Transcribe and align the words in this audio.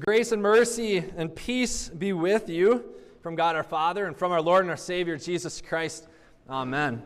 Grace 0.00 0.32
and 0.32 0.42
mercy 0.42 1.04
and 1.16 1.36
peace 1.36 1.88
be 1.88 2.12
with 2.12 2.48
you 2.48 2.84
from 3.22 3.36
God 3.36 3.54
our 3.54 3.62
Father 3.62 4.06
and 4.06 4.16
from 4.16 4.32
our 4.32 4.42
Lord 4.42 4.62
and 4.62 4.70
our 4.70 4.76
Savior, 4.76 5.16
Jesus 5.16 5.60
Christ. 5.60 6.08
Amen. 6.50 7.00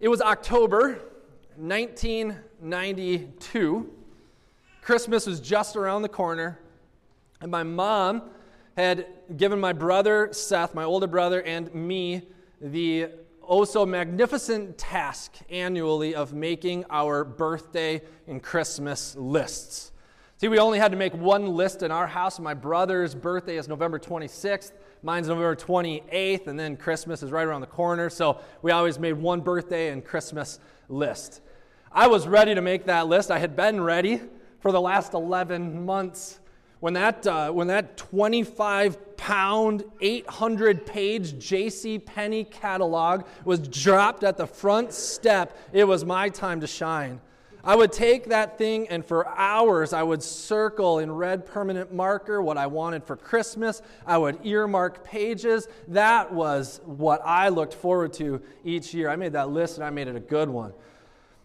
It 0.00 0.08
was 0.08 0.20
October 0.20 0.98
1992. 1.54 3.92
Christmas 4.82 5.26
was 5.26 5.38
just 5.38 5.76
around 5.76 6.02
the 6.02 6.08
corner, 6.08 6.58
and 7.40 7.52
my 7.52 7.62
mom 7.62 8.22
had 8.76 9.06
given 9.36 9.60
my 9.60 9.72
brother 9.72 10.30
Seth, 10.32 10.74
my 10.74 10.82
older 10.82 11.06
brother, 11.06 11.40
and 11.40 11.72
me 11.72 12.22
the 12.60 13.10
oh 13.46 13.64
so 13.64 13.86
magnificent 13.86 14.76
task 14.76 15.36
annually 15.50 16.16
of 16.16 16.34
making 16.34 16.84
our 16.90 17.22
birthday 17.22 18.02
and 18.26 18.42
Christmas 18.42 19.14
lists. 19.14 19.92
See, 20.44 20.48
we 20.48 20.58
only 20.58 20.78
had 20.78 20.90
to 20.90 20.98
make 20.98 21.14
one 21.14 21.56
list 21.56 21.82
in 21.82 21.90
our 21.90 22.06
house. 22.06 22.38
My 22.38 22.52
brother's 22.52 23.14
birthday 23.14 23.56
is 23.56 23.66
November 23.66 23.98
26th. 23.98 24.72
Mine's 25.02 25.28
November 25.28 25.56
28th, 25.56 26.48
and 26.48 26.60
then 26.60 26.76
Christmas 26.76 27.22
is 27.22 27.30
right 27.30 27.46
around 27.46 27.62
the 27.62 27.66
corner. 27.66 28.10
So 28.10 28.42
we 28.60 28.70
always 28.70 28.98
made 28.98 29.14
one 29.14 29.40
birthday 29.40 29.88
and 29.88 30.04
Christmas 30.04 30.60
list. 30.90 31.40
I 31.90 32.08
was 32.08 32.28
ready 32.28 32.54
to 32.54 32.60
make 32.60 32.84
that 32.84 33.06
list. 33.06 33.30
I 33.30 33.38
had 33.38 33.56
been 33.56 33.80
ready 33.80 34.20
for 34.60 34.70
the 34.70 34.82
last 34.82 35.14
11 35.14 35.86
months. 35.86 36.40
When 36.80 36.92
that, 36.92 37.26
uh, 37.26 37.50
when 37.50 37.68
that 37.68 37.96
25 37.96 39.16
pound, 39.16 39.82
800 40.02 40.84
page 40.84 41.38
J.C. 41.38 42.00
Penney 42.00 42.44
catalog 42.44 43.24
was 43.46 43.60
dropped 43.60 44.24
at 44.24 44.36
the 44.36 44.46
front 44.46 44.92
step, 44.92 45.56
it 45.72 45.84
was 45.84 46.04
my 46.04 46.28
time 46.28 46.60
to 46.60 46.66
shine. 46.66 47.22
I 47.66 47.74
would 47.74 47.92
take 47.92 48.26
that 48.26 48.58
thing 48.58 48.88
and 48.88 49.04
for 49.04 49.26
hours 49.26 49.94
I 49.94 50.02
would 50.02 50.22
circle 50.22 50.98
in 50.98 51.10
red 51.10 51.46
permanent 51.46 51.94
marker 51.94 52.42
what 52.42 52.58
I 52.58 52.66
wanted 52.66 53.04
for 53.04 53.16
Christmas. 53.16 53.80
I 54.06 54.18
would 54.18 54.44
earmark 54.44 55.02
pages. 55.02 55.66
That 55.88 56.30
was 56.32 56.82
what 56.84 57.22
I 57.24 57.48
looked 57.48 57.72
forward 57.72 58.12
to 58.14 58.42
each 58.64 58.92
year. 58.92 59.08
I 59.08 59.16
made 59.16 59.32
that 59.32 59.48
list 59.48 59.78
and 59.78 59.84
I 59.84 59.90
made 59.90 60.08
it 60.08 60.16
a 60.16 60.20
good 60.20 60.50
one. 60.50 60.74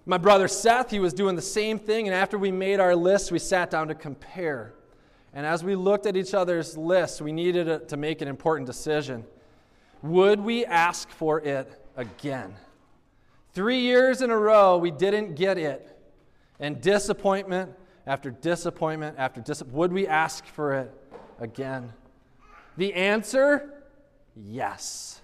My 0.06 0.18
brother 0.18 0.48
Seth, 0.48 0.92
he 0.92 1.00
was 1.00 1.14
doing 1.14 1.36
the 1.36 1.42
same 1.42 1.78
thing, 1.78 2.08
and 2.08 2.16
after 2.16 2.38
we 2.38 2.52
made 2.52 2.80
our 2.80 2.96
list, 2.96 3.32
we 3.32 3.38
sat 3.38 3.70
down 3.70 3.90
to 3.90 3.96
compare. 3.96 4.74
And 5.34 5.46
as 5.46 5.64
we 5.64 5.76
looked 5.76 6.08
at 6.08 6.18
each 6.18 6.34
other's 6.34 6.76
lists, 6.76 7.22
we 7.22 7.32
needed 7.32 7.88
to 7.88 7.96
make 7.96 8.22
an 8.22 8.28
important 8.28 8.66
decision. 8.66 9.24
Would 10.02 10.40
we 10.40 10.66
ask 10.66 11.10
for 11.10 11.42
it 11.42 11.86
again? 11.96 12.56
Three 13.54 13.82
years 13.82 14.24
in 14.24 14.32
a 14.32 14.38
row, 14.38 14.80
we 14.80 14.90
didn't 14.90 15.36
get 15.36 15.60
it. 15.60 15.99
And 16.60 16.82
disappointment 16.82 17.72
after 18.06 18.32
disappointment 18.32 19.16
after 19.18 19.42
disappointment. 19.42 19.78
Would 19.78 19.94
we 19.94 20.08
ask 20.08 20.46
for 20.46 20.74
it 20.74 20.94
again? 21.40 21.94
The 22.78 22.94
answer 22.94 23.84
yes. 24.36 25.22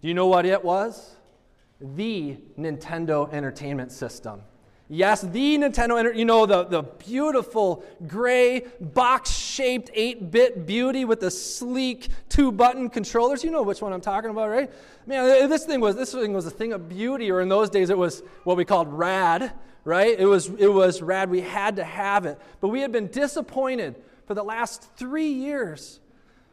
Do 0.00 0.08
you 0.08 0.14
know 0.14 0.26
what 0.26 0.46
it 0.46 0.64
was? 0.64 1.16
The 1.80 2.38
Nintendo 2.58 3.32
Entertainment 3.32 3.92
System. 3.92 4.42
Yes, 4.88 5.22
the 5.22 5.58
Nintendo, 5.58 6.14
you 6.14 6.24
know, 6.24 6.46
the, 6.46 6.62
the 6.62 6.82
beautiful 6.82 7.84
gray 8.06 8.66
box 8.80 9.30
shaped 9.30 9.90
8 9.92 10.30
bit 10.30 10.64
beauty 10.64 11.04
with 11.04 11.18
the 11.18 11.30
sleek 11.30 12.08
two 12.28 12.52
button 12.52 12.88
controllers. 12.88 13.42
You 13.42 13.50
know 13.50 13.62
which 13.62 13.82
one 13.82 13.92
I'm 13.92 14.00
talking 14.00 14.30
about, 14.30 14.48
right? 14.48 14.70
Man, 15.04 15.50
this 15.50 15.64
thing 15.64 15.80
was 15.80 15.96
this 15.96 16.12
thing 16.12 16.32
was 16.32 16.46
a 16.46 16.50
thing 16.50 16.72
of 16.72 16.88
beauty, 16.88 17.32
or 17.32 17.40
in 17.40 17.48
those 17.48 17.68
days 17.68 17.90
it 17.90 17.98
was 17.98 18.22
what 18.44 18.56
we 18.56 18.64
called 18.64 18.86
rad, 18.92 19.52
right? 19.86 20.18
It 20.18 20.26
was, 20.26 20.48
it 20.58 20.66
was 20.66 21.00
rad. 21.00 21.30
We 21.30 21.40
had 21.40 21.76
to 21.76 21.84
have 21.84 22.26
it. 22.26 22.40
But 22.60 22.68
we 22.68 22.80
had 22.80 22.90
been 22.90 23.06
disappointed 23.06 23.94
for 24.26 24.34
the 24.34 24.42
last 24.42 24.82
three 24.96 25.28
years. 25.28 26.00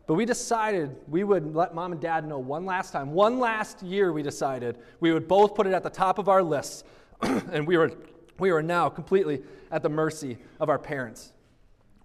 But 0.05 0.13
we 0.13 0.25
decided 0.25 0.95
we 1.07 1.23
would 1.23 1.55
let 1.55 1.73
mom 1.73 1.93
and 1.93 1.99
dad 1.99 2.27
know 2.27 2.37
one 2.37 2.63
last 2.65 2.91
time. 2.93 3.11
One 3.11 3.39
last 3.39 3.81
year, 3.81 4.13
we 4.13 4.21
decided 4.21 4.77
we 4.99 5.11
would 5.11 5.27
both 5.27 5.55
put 5.55 5.65
it 5.65 5.73
at 5.73 5.81
the 5.81 5.89
top 5.89 6.19
of 6.19 6.29
our 6.29 6.43
lists. 6.43 6.83
and 7.21 7.65
we 7.65 7.75
were, 7.75 7.91
we 8.37 8.51
were 8.51 8.61
now 8.61 8.87
completely 8.87 9.41
at 9.71 9.81
the 9.81 9.89
mercy 9.89 10.37
of 10.59 10.69
our 10.69 10.77
parents. 10.77 11.33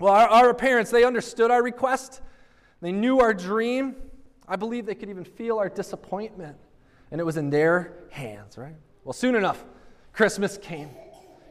Well, 0.01 0.15
our, 0.15 0.29
our 0.29 0.55
parents, 0.55 0.91
they 0.91 1.05
understood 1.05 1.51
our 1.51 1.63
request, 1.63 2.23
they 2.81 2.93
knew 2.93 3.21
our 3.21 3.35
dream. 3.35 3.97
I 4.51 4.57
believe 4.57 4.87
they 4.87 4.95
could 4.95 5.11
even 5.11 5.25
feel 5.25 5.59
our 5.59 5.69
disappointment. 5.69 6.57
And 7.11 7.21
it 7.21 7.25
was 7.25 7.37
in 7.37 7.51
their 7.51 7.93
hands, 8.11 8.57
right? 8.57 8.77
Well, 9.05 9.13
soon 9.13 9.35
enough, 9.35 9.63
Christmas 10.15 10.57
came. 10.57 10.89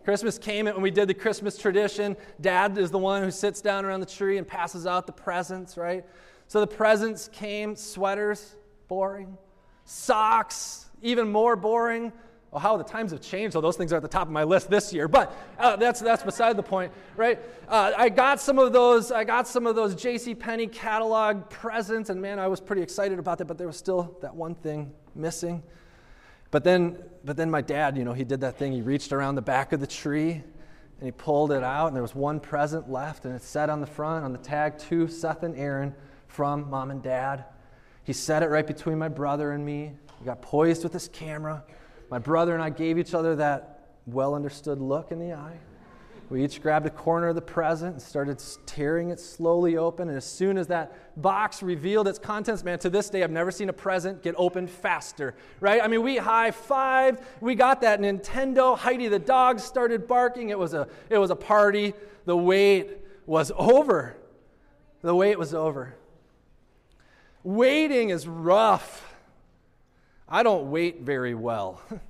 Christmas 0.08 0.38
came, 0.38 0.68
and 0.68 0.82
we 0.82 0.90
did 0.90 1.10
the 1.10 1.14
Christmas 1.14 1.58
tradition. 1.58 2.16
Dad 2.40 2.78
is 2.78 2.92
the 2.92 2.98
one 2.98 3.22
who 3.22 3.30
sits 3.30 3.60
down 3.60 3.84
around 3.84 4.00
the 4.00 4.06
tree 4.06 4.38
and 4.38 4.48
passes 4.48 4.88
out 4.88 5.06
the 5.06 5.12
presents, 5.12 5.76
right? 5.76 6.06
So 6.48 6.62
the 6.62 6.68
presents 6.68 7.28
came 7.28 7.76
sweaters, 7.76 8.56
boring. 8.88 9.38
Socks, 9.84 10.86
even 11.02 11.30
more 11.30 11.58
boring. 11.58 12.14
Oh, 12.54 12.58
how 12.58 12.78
the 12.78 12.86
times 12.86 13.12
have 13.12 13.20
changed. 13.20 13.52
So 13.52 13.60
those 13.60 13.76
things 13.76 13.92
are 13.92 13.98
at 13.98 14.02
the 14.02 14.08
top 14.08 14.28
of 14.28 14.32
my 14.32 14.46
list 14.46 14.70
this 14.70 14.94
year. 14.94 15.10
But 15.10 15.36
uh, 15.60 15.76
that's 15.76 16.00
that's 16.00 16.24
beside 16.24 16.56
the 16.56 16.64
point, 16.64 16.94
right? 17.18 17.38
Uh, 17.68 17.92
I 17.98 18.08
got 18.08 18.40
some 18.40 18.60
of 18.60 18.72
those. 18.72 19.12
I 19.12 19.26
got 19.26 19.46
some 19.46 19.68
of 19.68 19.76
those 19.76 19.94
J.C. 19.94 20.36
Penney 20.36 20.68
catalog 20.68 21.50
presents, 21.50 22.10
and 22.10 22.22
man, 22.22 22.40
I 22.40 22.48
was 22.48 22.62
pretty 22.62 22.82
excited 22.82 23.20
about 23.20 23.40
that. 23.40 23.46
But 23.46 23.58
there 23.58 23.68
was 23.68 23.76
still 23.76 24.18
that 24.22 24.34
one 24.34 24.56
thing 24.56 24.94
missing. 25.16 25.64
But 26.52 26.64
then, 26.64 26.98
but 27.24 27.38
then 27.38 27.52
my 27.52 27.62
dad, 27.62 27.98
you 27.98 28.06
know, 28.06 28.14
he 28.14 28.24
did 28.24 28.42
that 28.42 28.58
thing. 28.58 28.72
He 28.72 28.82
reached 28.82 29.12
around 29.12 29.36
the 29.36 29.42
back 29.42 29.74
of 29.74 29.80
the 29.80 29.88
tree 29.88 30.44
and 31.00 31.06
he 31.06 31.12
pulled 31.12 31.52
it 31.52 31.64
out, 31.64 31.88
and 31.88 31.96
there 31.96 32.02
was 32.02 32.16
one 32.16 32.40
present 32.40 32.90
left, 32.90 33.26
and 33.26 33.36
it 33.36 33.44
said 33.44 33.70
on 33.70 33.82
the 33.82 33.88
front, 33.88 34.26
on 34.26 34.32
the 34.32 34.40
tag, 34.40 34.80
to 34.80 35.08
Seth 35.08 35.44
and 35.44 35.56
Aaron 35.56 35.94
from 36.28 36.70
mom 36.72 36.90
and 36.90 37.04
dad. 37.04 37.46
He 38.04 38.14
set 38.14 38.42
it 38.42 38.48
right 38.48 38.66
between 38.66 38.98
my 38.98 39.08
brother 39.08 39.52
and 39.52 39.64
me. 39.64 39.94
He 40.18 40.26
got 40.26 40.42
poised 40.42 40.84
with 40.84 40.94
his 40.94 41.08
camera. 41.10 41.64
My 42.10 42.18
brother 42.18 42.56
and 42.56 42.64
I 42.64 42.72
gave 42.72 42.98
each 42.98 43.14
other 43.14 43.36
that 43.36 43.92
well 44.08 44.34
understood 44.34 44.80
look 44.80 45.12
in 45.12 45.20
the 45.20 45.34
eye. 45.34 45.60
We 46.30 46.44
each 46.44 46.62
grabbed 46.62 46.86
a 46.86 46.90
corner 46.90 47.30
of 47.30 47.36
the 47.36 47.42
present 47.42 47.94
and 47.94 48.02
started 48.02 48.44
tearing 48.66 49.12
it 49.12 49.20
slowly 49.20 49.78
open. 49.78 50.10
And 50.10 50.18
as 50.18 50.26
soon 50.26 50.58
as 50.58 50.68
that 50.68 51.22
box 51.22 51.64
revealed 51.64 52.06
its 52.06 52.20
contents, 52.20 52.66
man, 52.66 52.80
to 52.80 52.90
this 52.90 53.10
day, 53.10 53.24
I've 53.24 53.32
never 53.32 53.50
seen 53.50 53.70
a 53.70 53.74
present 53.74 54.22
get 54.22 54.36
opened 54.38 54.70
faster, 54.70 55.36
right? 55.62 55.82
I 55.82 55.88
mean, 55.88 56.02
we 56.04 56.18
high 56.18 56.52
fived. 56.52 57.22
We 57.40 57.56
got 57.56 57.80
that 57.82 58.02
Nintendo. 58.02 58.78
Heidi 58.78 59.08
the 59.08 59.20
dog 59.20 59.62
started 59.62 60.06
barking. 60.06 60.50
It 60.50 60.60
was 60.60 60.74
a, 60.74 60.90
it 61.10 61.18
was 61.18 61.30
a 61.30 61.36
party. 61.36 61.94
The 62.26 62.36
wait 62.36 62.90
was 63.26 63.54
over. 63.56 64.18
The 65.02 65.16
wait 65.16 65.40
was 65.40 65.54
over. 65.54 65.96
Waiting 67.44 68.10
is 68.10 68.28
rough. 68.28 69.16
I 70.28 70.44
don't 70.44 70.72
wait 70.72 71.02
very 71.02 71.34
well. 71.34 71.82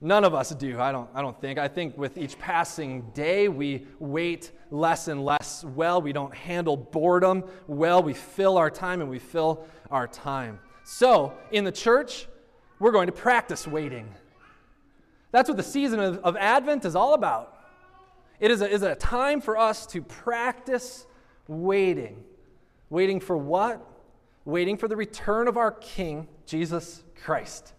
None 0.00 0.24
of 0.24 0.34
us 0.34 0.50
do, 0.50 0.78
I 0.78 0.92
don't, 0.92 1.08
I 1.14 1.22
don't 1.22 1.40
think. 1.40 1.58
I 1.58 1.68
think 1.68 1.96
with 1.96 2.18
each 2.18 2.38
passing 2.38 3.02
day, 3.14 3.48
we 3.48 3.86
wait 3.98 4.52
less 4.70 5.08
and 5.08 5.24
less 5.24 5.64
well. 5.64 6.02
We 6.02 6.12
don't 6.12 6.34
handle 6.34 6.76
boredom 6.76 7.44
well. 7.66 8.02
We 8.02 8.12
fill 8.12 8.58
our 8.58 8.70
time 8.70 9.00
and 9.00 9.08
we 9.08 9.18
fill 9.18 9.64
our 9.90 10.06
time. 10.06 10.60
So, 10.84 11.32
in 11.50 11.64
the 11.64 11.72
church, 11.72 12.28
we're 12.78 12.92
going 12.92 13.06
to 13.06 13.12
practice 13.12 13.66
waiting. 13.66 14.12
That's 15.32 15.48
what 15.48 15.56
the 15.56 15.62
season 15.62 15.98
of, 15.98 16.18
of 16.18 16.36
Advent 16.36 16.84
is 16.84 16.94
all 16.94 17.14
about. 17.14 17.54
It 18.38 18.50
is 18.50 18.60
a, 18.60 18.68
is 18.68 18.82
a 18.82 18.94
time 18.94 19.40
for 19.40 19.56
us 19.56 19.86
to 19.88 20.02
practice 20.02 21.06
waiting. 21.48 22.22
Waiting 22.90 23.18
for 23.18 23.36
what? 23.36 23.84
Waiting 24.44 24.76
for 24.76 24.88
the 24.88 24.96
return 24.96 25.48
of 25.48 25.56
our 25.56 25.72
King, 25.72 26.28
Jesus 26.44 27.02
Christ. 27.24 27.72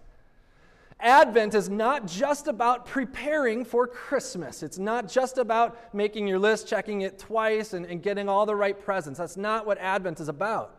Advent 1.00 1.53
is 1.53 1.69
not 1.69 2.08
just 2.08 2.47
about 2.47 2.88
preparing 2.88 3.63
for 3.63 3.85
Christmas. 3.85 4.63
It's 4.63 4.80
not 4.80 5.08
just 5.08 5.38
about 5.38 5.94
making 5.94 6.28
your 6.28 6.39
list, 6.39 6.68
checking 6.68 7.01
it 7.01 7.19
twice, 7.19 7.74
and, 7.74 7.86
and, 7.86 8.01
getting 8.01 8.27
all 8.27 8.48
the 8.48 8.56
right 8.56 8.80
presents. 8.80 9.19
That's 9.19 9.38
not 9.38 9.68
what 9.68 9.77
Advent 9.77 10.19
is 10.19 10.27
about. 10.27 10.75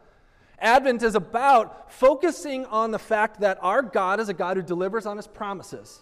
Advent 0.59 1.05
is 1.05 1.15
about 1.15 1.93
focusing 1.93 2.67
on 2.67 2.91
the 2.91 2.99
fact 2.99 3.41
that 3.41 3.59
our 3.63 3.81
God 3.81 4.19
is 4.19 4.29
a 4.29 4.35
God 4.35 4.57
who 4.57 4.63
delivers 4.63 5.07
on 5.07 5.17
his 5.17 5.29
promises. 5.29 6.01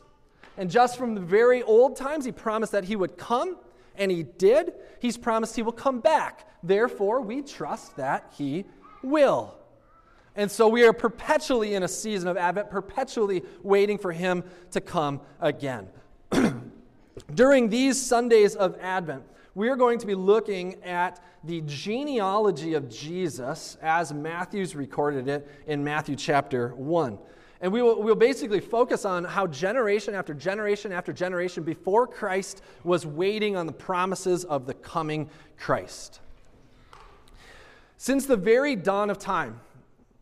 And 0.56 0.70
just 0.70 0.96
from 0.96 1.14
the 1.14 1.20
very 1.20 1.62
old 1.62 1.96
times, 1.96 2.24
he 2.24 2.32
promised 2.32 2.72
that 2.72 2.84
he 2.84 2.96
would 2.96 3.18
come, 3.18 3.58
and 3.96 4.10
he 4.10 4.22
did. 4.22 4.72
He's 4.98 5.18
promised 5.18 5.56
he 5.56 5.62
will 5.62 5.72
come 5.72 6.00
back. 6.00 6.48
Therefore, 6.62 7.20
we 7.20 7.42
trust 7.42 7.96
that 7.96 8.32
he 8.36 8.64
will. 9.02 9.58
And 10.36 10.50
so 10.50 10.68
we 10.68 10.84
are 10.84 10.92
perpetually 10.92 11.74
in 11.74 11.82
a 11.82 11.88
season 11.88 12.28
of 12.28 12.36
Advent, 12.36 12.70
perpetually 12.70 13.42
waiting 13.62 13.96
for 13.96 14.12
him 14.12 14.44
to 14.70 14.80
come 14.82 15.20
again. 15.40 15.88
During 17.34 17.70
these 17.70 18.00
Sundays 18.00 18.54
of 18.54 18.76
Advent, 18.80 19.24
we 19.54 19.70
are 19.70 19.76
going 19.76 19.98
to 19.98 20.06
be 20.06 20.14
looking 20.14 20.82
at 20.84 21.24
the 21.44 21.62
genealogy 21.62 22.74
of 22.74 22.90
Jesus 22.90 23.78
as 23.80 24.12
Matthew's 24.12 24.76
recorded 24.76 25.26
it 25.28 25.48
in 25.66 25.82
Matthew 25.82 26.14
chapter 26.14 26.74
1. 26.74 27.18
And 27.62 27.72
we 27.72 27.80
will, 27.80 28.02
we'll 28.02 28.14
basically 28.14 28.60
focus 28.60 29.06
on 29.06 29.24
how 29.24 29.46
generation 29.46 30.14
after 30.14 30.34
generation 30.34 30.92
after 30.92 31.14
generation 31.14 31.62
before 31.62 32.06
Christ 32.06 32.60
was 32.84 33.06
waiting 33.06 33.56
on 33.56 33.66
the 33.66 33.72
promises 33.72 34.44
of 34.44 34.66
the 34.66 34.74
coming 34.74 35.30
Christ. 35.56 36.20
Since 37.96 38.26
the 38.26 38.36
very 38.36 38.76
dawn 38.76 39.08
of 39.08 39.18
time, 39.18 39.60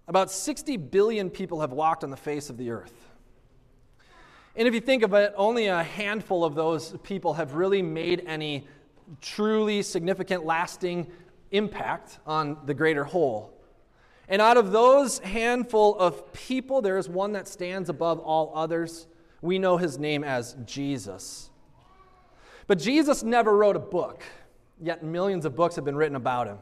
about 0.06 0.30
60 0.30 0.76
billion 0.76 1.30
people 1.30 1.60
have 1.60 1.72
walked 1.72 2.04
on 2.04 2.10
the 2.10 2.16
face 2.16 2.50
of 2.50 2.56
the 2.56 2.70
earth. 2.70 2.94
And 4.56 4.68
if 4.68 4.74
you 4.74 4.80
think 4.80 5.02
of 5.02 5.14
it, 5.14 5.32
only 5.36 5.66
a 5.66 5.82
handful 5.82 6.44
of 6.44 6.54
those 6.54 6.94
people 7.02 7.34
have 7.34 7.54
really 7.54 7.82
made 7.82 8.22
any 8.26 8.66
truly 9.20 9.82
significant, 9.82 10.44
lasting 10.44 11.10
impact 11.50 12.18
on 12.26 12.58
the 12.64 12.74
greater 12.74 13.04
whole. 13.04 13.52
And 14.28 14.40
out 14.40 14.56
of 14.56 14.72
those 14.72 15.18
handful 15.18 15.98
of 15.98 16.32
people, 16.32 16.80
there 16.80 16.98
is 16.98 17.08
one 17.08 17.32
that 17.32 17.48
stands 17.48 17.88
above 17.88 18.18
all 18.20 18.52
others. 18.54 19.06
We 19.42 19.58
know 19.58 19.76
his 19.76 19.98
name 19.98 20.24
as 20.24 20.56
Jesus. 20.64 21.50
But 22.66 22.78
Jesus 22.78 23.22
never 23.22 23.54
wrote 23.56 23.76
a 23.76 23.80
book, 23.80 24.22
yet 24.80 25.02
millions 25.02 25.44
of 25.44 25.54
books 25.54 25.76
have 25.76 25.84
been 25.84 25.96
written 25.96 26.16
about 26.16 26.46
him. 26.46 26.58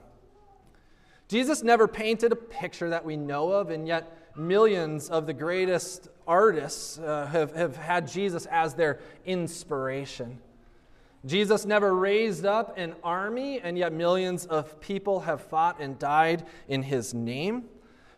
Jesus 1.33 1.63
never 1.63 1.89
painted 1.89 2.31
a 2.31 2.37
picture 2.37 2.91
that 2.91 3.07
we 3.07 3.17
know 3.17 3.53
of, 3.53 3.71
and 3.71 3.89
yet 3.89 4.37
millions 4.37 5.09
of 5.09 5.25
the 5.27 5.33
greatest 5.33 6.09
artists 6.27 6.99
uh, 6.99 7.25
have, 7.25 7.55
have 7.57 7.75
had 7.75 8.07
Jesus 8.07 8.45
as 8.51 8.75
their 8.75 9.01
inspiration. 9.25 10.39
Jesus 11.25 11.65
never 11.65 11.95
raised 11.95 12.45
up 12.45 12.77
an 12.77 12.95
army, 13.03 13.61
and 13.61 13.79
yet 13.79 13.95
millions 13.95 14.45
of 14.45 14.79
people 14.79 15.21
have 15.21 15.41
fought 15.41 15.81
and 15.81 15.99
died 15.99 16.45
in 16.69 16.83
his 16.83 17.15
name. 17.15 17.65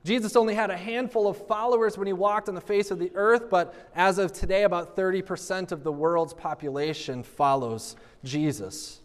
Jesus 0.03 0.35
only 0.35 0.57
had 0.57 0.71
a 0.71 0.77
handful 0.77 1.29
of 1.29 1.47
followers 1.47 1.97
when 1.97 2.09
he 2.09 2.13
walked 2.13 2.49
on 2.49 2.57
the 2.57 2.61
face 2.61 2.91
of 2.91 2.99
the 2.99 3.13
earth, 3.15 3.49
but 3.49 3.77
as 3.95 4.19
of 4.19 4.33
today, 4.33 4.65
about 4.65 4.97
30% 4.97 5.71
of 5.71 5.85
the 5.85 5.93
world's 5.93 6.35
population 6.35 7.23
follows 7.23 7.95
Jesus. 8.25 9.03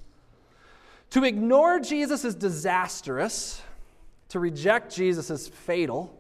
To 1.12 1.24
ignore 1.24 1.80
Jesus 1.80 2.26
is 2.26 2.34
disastrous, 2.34 3.62
to 4.30 4.40
reject 4.40 4.96
Jesus 4.96 5.30
is 5.30 5.48
fatal, 5.48 6.16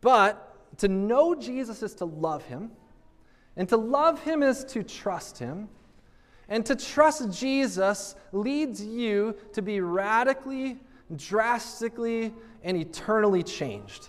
but 0.00 0.78
to 0.78 0.88
know 0.88 1.34
Jesus 1.34 1.82
is 1.82 1.94
to 1.96 2.04
love 2.04 2.44
him, 2.44 2.70
and 3.56 3.68
to 3.68 3.76
love 3.76 4.22
him 4.22 4.42
is 4.42 4.64
to 4.66 4.82
trust 4.82 5.38
him. 5.38 5.68
And 6.48 6.66
to 6.66 6.76
trust 6.76 7.30
Jesus 7.30 8.14
leads 8.32 8.84
you 8.84 9.36
to 9.52 9.62
be 9.62 9.80
radically, 9.80 10.78
drastically, 11.16 12.34
and 12.62 12.76
eternally 12.76 13.42
changed. 13.42 14.08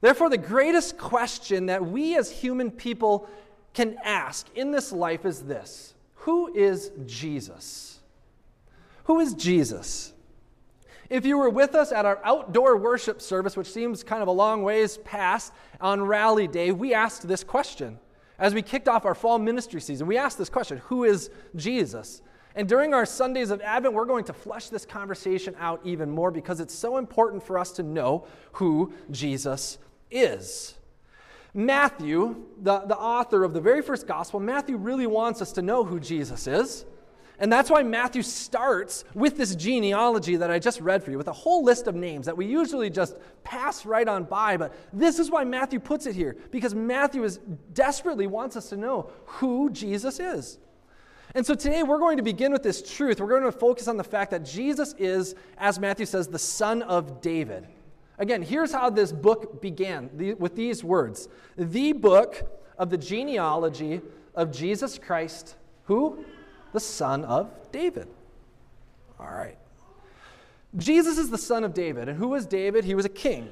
Therefore, 0.00 0.30
the 0.30 0.38
greatest 0.38 0.98
question 0.98 1.66
that 1.66 1.84
we 1.84 2.16
as 2.16 2.30
human 2.30 2.70
people 2.70 3.28
can 3.74 3.96
ask 4.04 4.46
in 4.54 4.70
this 4.70 4.92
life 4.92 5.24
is 5.24 5.42
this 5.42 5.94
Who 6.14 6.54
is 6.54 6.90
Jesus? 7.06 8.00
Who 9.04 9.20
is 9.20 9.34
Jesus? 9.34 10.12
If 11.10 11.24
you 11.24 11.38
were 11.38 11.48
with 11.48 11.74
us 11.74 11.90
at 11.90 12.04
our 12.04 12.20
outdoor 12.22 12.76
worship 12.76 13.22
service, 13.22 13.56
which 13.56 13.72
seems 13.72 14.02
kind 14.02 14.22
of 14.22 14.28
a 14.28 14.32
long 14.32 14.62
ways 14.62 14.98
past, 14.98 15.52
on 15.80 16.02
Rally 16.02 16.46
Day, 16.46 16.70
we 16.70 16.92
asked 16.92 17.26
this 17.26 17.42
question 17.42 17.98
as 18.38 18.54
we 18.54 18.62
kicked 18.62 18.88
off 18.88 19.04
our 19.04 19.14
fall 19.14 19.38
ministry 19.38 19.80
season, 19.80 20.06
we 20.06 20.16
asked 20.16 20.38
this 20.38 20.48
question 20.48 20.78
Who 20.86 21.04
is 21.04 21.30
Jesus? 21.56 22.22
And 22.54 22.68
during 22.68 22.92
our 22.92 23.06
Sundays 23.06 23.50
of 23.50 23.60
Advent, 23.60 23.94
we're 23.94 24.04
going 24.04 24.24
to 24.24 24.32
flesh 24.32 24.68
this 24.68 24.84
conversation 24.84 25.54
out 25.60 25.80
even 25.84 26.10
more 26.10 26.30
because 26.30 26.60
it's 26.60 26.74
so 26.74 26.96
important 26.96 27.42
for 27.42 27.58
us 27.58 27.70
to 27.72 27.82
know 27.82 28.26
who 28.52 28.92
Jesus 29.10 29.78
is. 30.10 30.74
Matthew, 31.54 32.46
the, 32.60 32.80
the 32.80 32.96
author 32.96 33.44
of 33.44 33.52
the 33.52 33.60
very 33.60 33.80
first 33.80 34.06
gospel, 34.06 34.40
Matthew 34.40 34.76
really 34.76 35.06
wants 35.06 35.40
us 35.40 35.52
to 35.52 35.62
know 35.62 35.84
who 35.84 36.00
Jesus 36.00 36.46
is. 36.46 36.84
And 37.40 37.52
that's 37.52 37.70
why 37.70 37.84
Matthew 37.84 38.22
starts 38.22 39.04
with 39.14 39.36
this 39.36 39.54
genealogy 39.54 40.36
that 40.36 40.50
I 40.50 40.58
just 40.58 40.80
read 40.80 41.04
for 41.04 41.12
you, 41.12 41.18
with 41.18 41.28
a 41.28 41.32
whole 41.32 41.62
list 41.62 41.86
of 41.86 41.94
names 41.94 42.26
that 42.26 42.36
we 42.36 42.46
usually 42.46 42.90
just 42.90 43.16
pass 43.44 43.86
right 43.86 44.08
on 44.08 44.24
by. 44.24 44.56
But 44.56 44.74
this 44.92 45.20
is 45.20 45.30
why 45.30 45.44
Matthew 45.44 45.78
puts 45.78 46.06
it 46.06 46.16
here, 46.16 46.36
because 46.50 46.74
Matthew 46.74 47.22
is 47.22 47.38
desperately 47.74 48.26
wants 48.26 48.56
us 48.56 48.68
to 48.70 48.76
know 48.76 49.10
who 49.24 49.70
Jesus 49.70 50.18
is. 50.18 50.58
And 51.34 51.46
so 51.46 51.54
today 51.54 51.82
we're 51.82 51.98
going 51.98 52.16
to 52.16 52.22
begin 52.22 52.52
with 52.52 52.62
this 52.62 52.82
truth. 52.82 53.20
We're 53.20 53.28
going 53.28 53.42
to 53.42 53.52
focus 53.52 53.86
on 53.86 53.96
the 53.96 54.04
fact 54.04 54.32
that 54.32 54.44
Jesus 54.44 54.94
is, 54.98 55.34
as 55.58 55.78
Matthew 55.78 56.06
says, 56.06 56.26
the 56.26 56.38
son 56.38 56.82
of 56.82 57.20
David. 57.20 57.68
Again, 58.18 58.42
here's 58.42 58.72
how 58.72 58.90
this 58.90 59.12
book 59.12 59.62
began 59.62 60.10
with 60.38 60.56
these 60.56 60.82
words 60.82 61.28
The 61.56 61.92
book 61.92 62.60
of 62.78 62.90
the 62.90 62.98
genealogy 62.98 64.00
of 64.34 64.50
Jesus 64.50 64.98
Christ, 64.98 65.54
who? 65.84 66.24
The 66.72 66.80
son 66.80 67.24
of 67.24 67.50
David. 67.72 68.08
All 69.18 69.26
right. 69.26 69.58
Jesus 70.76 71.18
is 71.18 71.30
the 71.30 71.38
son 71.38 71.64
of 71.64 71.74
David. 71.74 72.08
And 72.08 72.18
who 72.18 72.28
was 72.28 72.46
David? 72.46 72.84
He 72.84 72.94
was 72.94 73.04
a 73.04 73.10
king. 73.10 73.48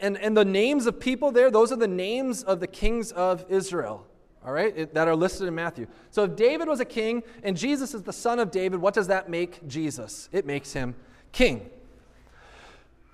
And, 0.00 0.18
and 0.18 0.36
the 0.36 0.44
names 0.44 0.86
of 0.86 1.00
people 1.00 1.30
there, 1.30 1.50
those 1.50 1.72
are 1.72 1.76
the 1.76 1.88
names 1.88 2.42
of 2.42 2.60
the 2.60 2.66
kings 2.66 3.12
of 3.12 3.46
Israel, 3.48 4.06
all 4.44 4.52
right, 4.52 4.76
it, 4.76 4.94
that 4.94 5.08
are 5.08 5.16
listed 5.16 5.48
in 5.48 5.54
Matthew. 5.54 5.86
So 6.10 6.24
if 6.24 6.36
David 6.36 6.68
was 6.68 6.80
a 6.80 6.84
king 6.84 7.22
and 7.42 7.56
Jesus 7.56 7.94
is 7.94 8.02
the 8.02 8.12
son 8.12 8.38
of 8.38 8.50
David, 8.50 8.80
what 8.80 8.92
does 8.92 9.06
that 9.06 9.30
make 9.30 9.66
Jesus? 9.66 10.28
It 10.32 10.44
makes 10.44 10.72
him 10.72 10.94
king. 11.32 11.70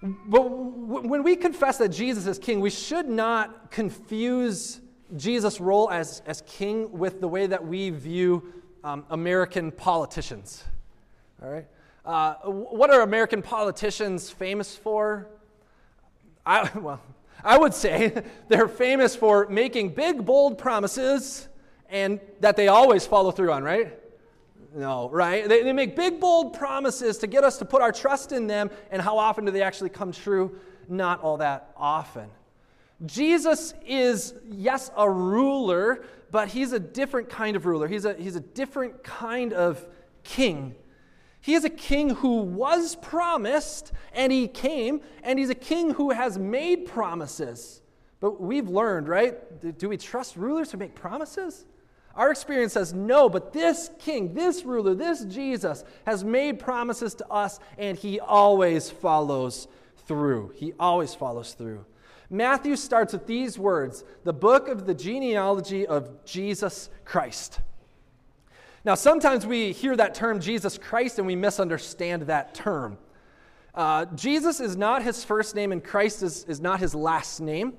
But 0.02 0.40
when 0.40 1.22
we 1.22 1.36
confess 1.36 1.78
that 1.78 1.90
Jesus 1.90 2.26
is 2.26 2.36
king, 2.36 2.60
we 2.60 2.70
should 2.70 3.08
not 3.08 3.70
confuse 3.70 4.80
Jesus' 5.16 5.60
role 5.60 5.88
as, 5.90 6.22
as 6.26 6.42
king 6.46 6.90
with 6.90 7.20
the 7.20 7.28
way 7.28 7.46
that 7.46 7.64
we 7.64 7.90
view 7.90 8.52
um, 8.84 9.04
American 9.10 9.70
politicians. 9.70 10.64
All 11.42 11.50
right? 11.50 11.66
Uh, 12.04 12.34
what 12.44 12.90
are 12.90 13.02
American 13.02 13.42
politicians 13.42 14.30
famous 14.30 14.76
for? 14.76 15.28
I, 16.44 16.70
well, 16.78 17.00
I 17.44 17.58
would 17.58 17.74
say 17.74 18.22
they're 18.48 18.68
famous 18.68 19.14
for 19.14 19.46
making 19.48 19.94
big, 19.94 20.24
bold 20.24 20.58
promises 20.58 21.48
and 21.88 22.20
that 22.40 22.56
they 22.56 22.68
always 22.68 23.06
follow 23.06 23.30
through 23.30 23.52
on, 23.52 23.62
right? 23.62 23.98
No, 24.74 25.10
right? 25.10 25.46
They, 25.46 25.62
they 25.62 25.72
make 25.74 25.94
big, 25.94 26.18
bold 26.18 26.54
promises 26.54 27.18
to 27.18 27.26
get 27.26 27.44
us 27.44 27.58
to 27.58 27.66
put 27.66 27.82
our 27.82 27.92
trust 27.92 28.32
in 28.32 28.46
them, 28.46 28.70
and 28.90 29.02
how 29.02 29.18
often 29.18 29.44
do 29.44 29.50
they 29.50 29.60
actually 29.60 29.90
come 29.90 30.12
true? 30.12 30.58
Not 30.88 31.20
all 31.20 31.36
that 31.36 31.72
often. 31.76 32.30
Jesus 33.04 33.74
is, 33.86 34.34
yes, 34.48 34.90
a 34.96 35.08
ruler, 35.08 36.04
but 36.32 36.48
he's 36.48 36.72
a 36.72 36.80
different 36.80 37.28
kind 37.28 37.54
of 37.54 37.66
ruler. 37.66 37.86
He's 37.86 38.06
a, 38.06 38.14
he's 38.14 38.34
a 38.36 38.40
different 38.40 39.04
kind 39.04 39.52
of 39.52 39.86
king. 40.24 40.74
He 41.40 41.54
is 41.54 41.64
a 41.64 41.70
king 41.70 42.10
who 42.10 42.38
was 42.38 42.96
promised, 42.96 43.92
and 44.12 44.32
he 44.32 44.48
came, 44.48 45.02
and 45.22 45.38
he's 45.38 45.50
a 45.50 45.54
king 45.54 45.90
who 45.90 46.10
has 46.10 46.38
made 46.38 46.86
promises. 46.86 47.82
But 48.18 48.40
we've 48.40 48.68
learned, 48.68 49.08
right? 49.08 49.78
Do 49.78 49.88
we 49.88 49.98
trust 49.98 50.36
rulers 50.36 50.72
who 50.72 50.78
make 50.78 50.94
promises? 50.94 51.66
Our 52.14 52.30
experience 52.30 52.72
says 52.72 52.94
no, 52.94 53.28
but 53.28 53.52
this 53.52 53.90
king, 53.98 54.32
this 54.32 54.64
ruler, 54.64 54.94
this 54.94 55.24
Jesus 55.24 55.84
has 56.06 56.24
made 56.24 56.58
promises 56.58 57.14
to 57.16 57.28
us, 57.28 57.58
and 57.76 57.98
he 57.98 58.20
always 58.20 58.88
follows 58.88 59.68
through. 60.06 60.52
He 60.54 60.72
always 60.78 61.14
follows 61.14 61.52
through. 61.54 61.84
Matthew 62.32 62.76
starts 62.76 63.12
with 63.12 63.26
these 63.26 63.58
words 63.58 64.04
the 64.24 64.32
book 64.32 64.68
of 64.68 64.86
the 64.86 64.94
genealogy 64.94 65.86
of 65.86 66.24
Jesus 66.24 66.88
Christ. 67.04 67.60
Now, 68.86 68.94
sometimes 68.94 69.46
we 69.46 69.72
hear 69.72 69.94
that 69.96 70.14
term 70.14 70.40
Jesus 70.40 70.78
Christ 70.78 71.18
and 71.18 71.26
we 71.26 71.36
misunderstand 71.36 72.22
that 72.22 72.54
term. 72.54 72.96
Uh, 73.74 74.06
Jesus 74.14 74.60
is 74.60 74.76
not 74.76 75.02
his 75.02 75.24
first 75.24 75.54
name, 75.54 75.72
and 75.72 75.84
Christ 75.84 76.22
is, 76.22 76.44
is 76.44 76.60
not 76.60 76.80
his 76.80 76.94
last 76.94 77.40
name. 77.40 77.74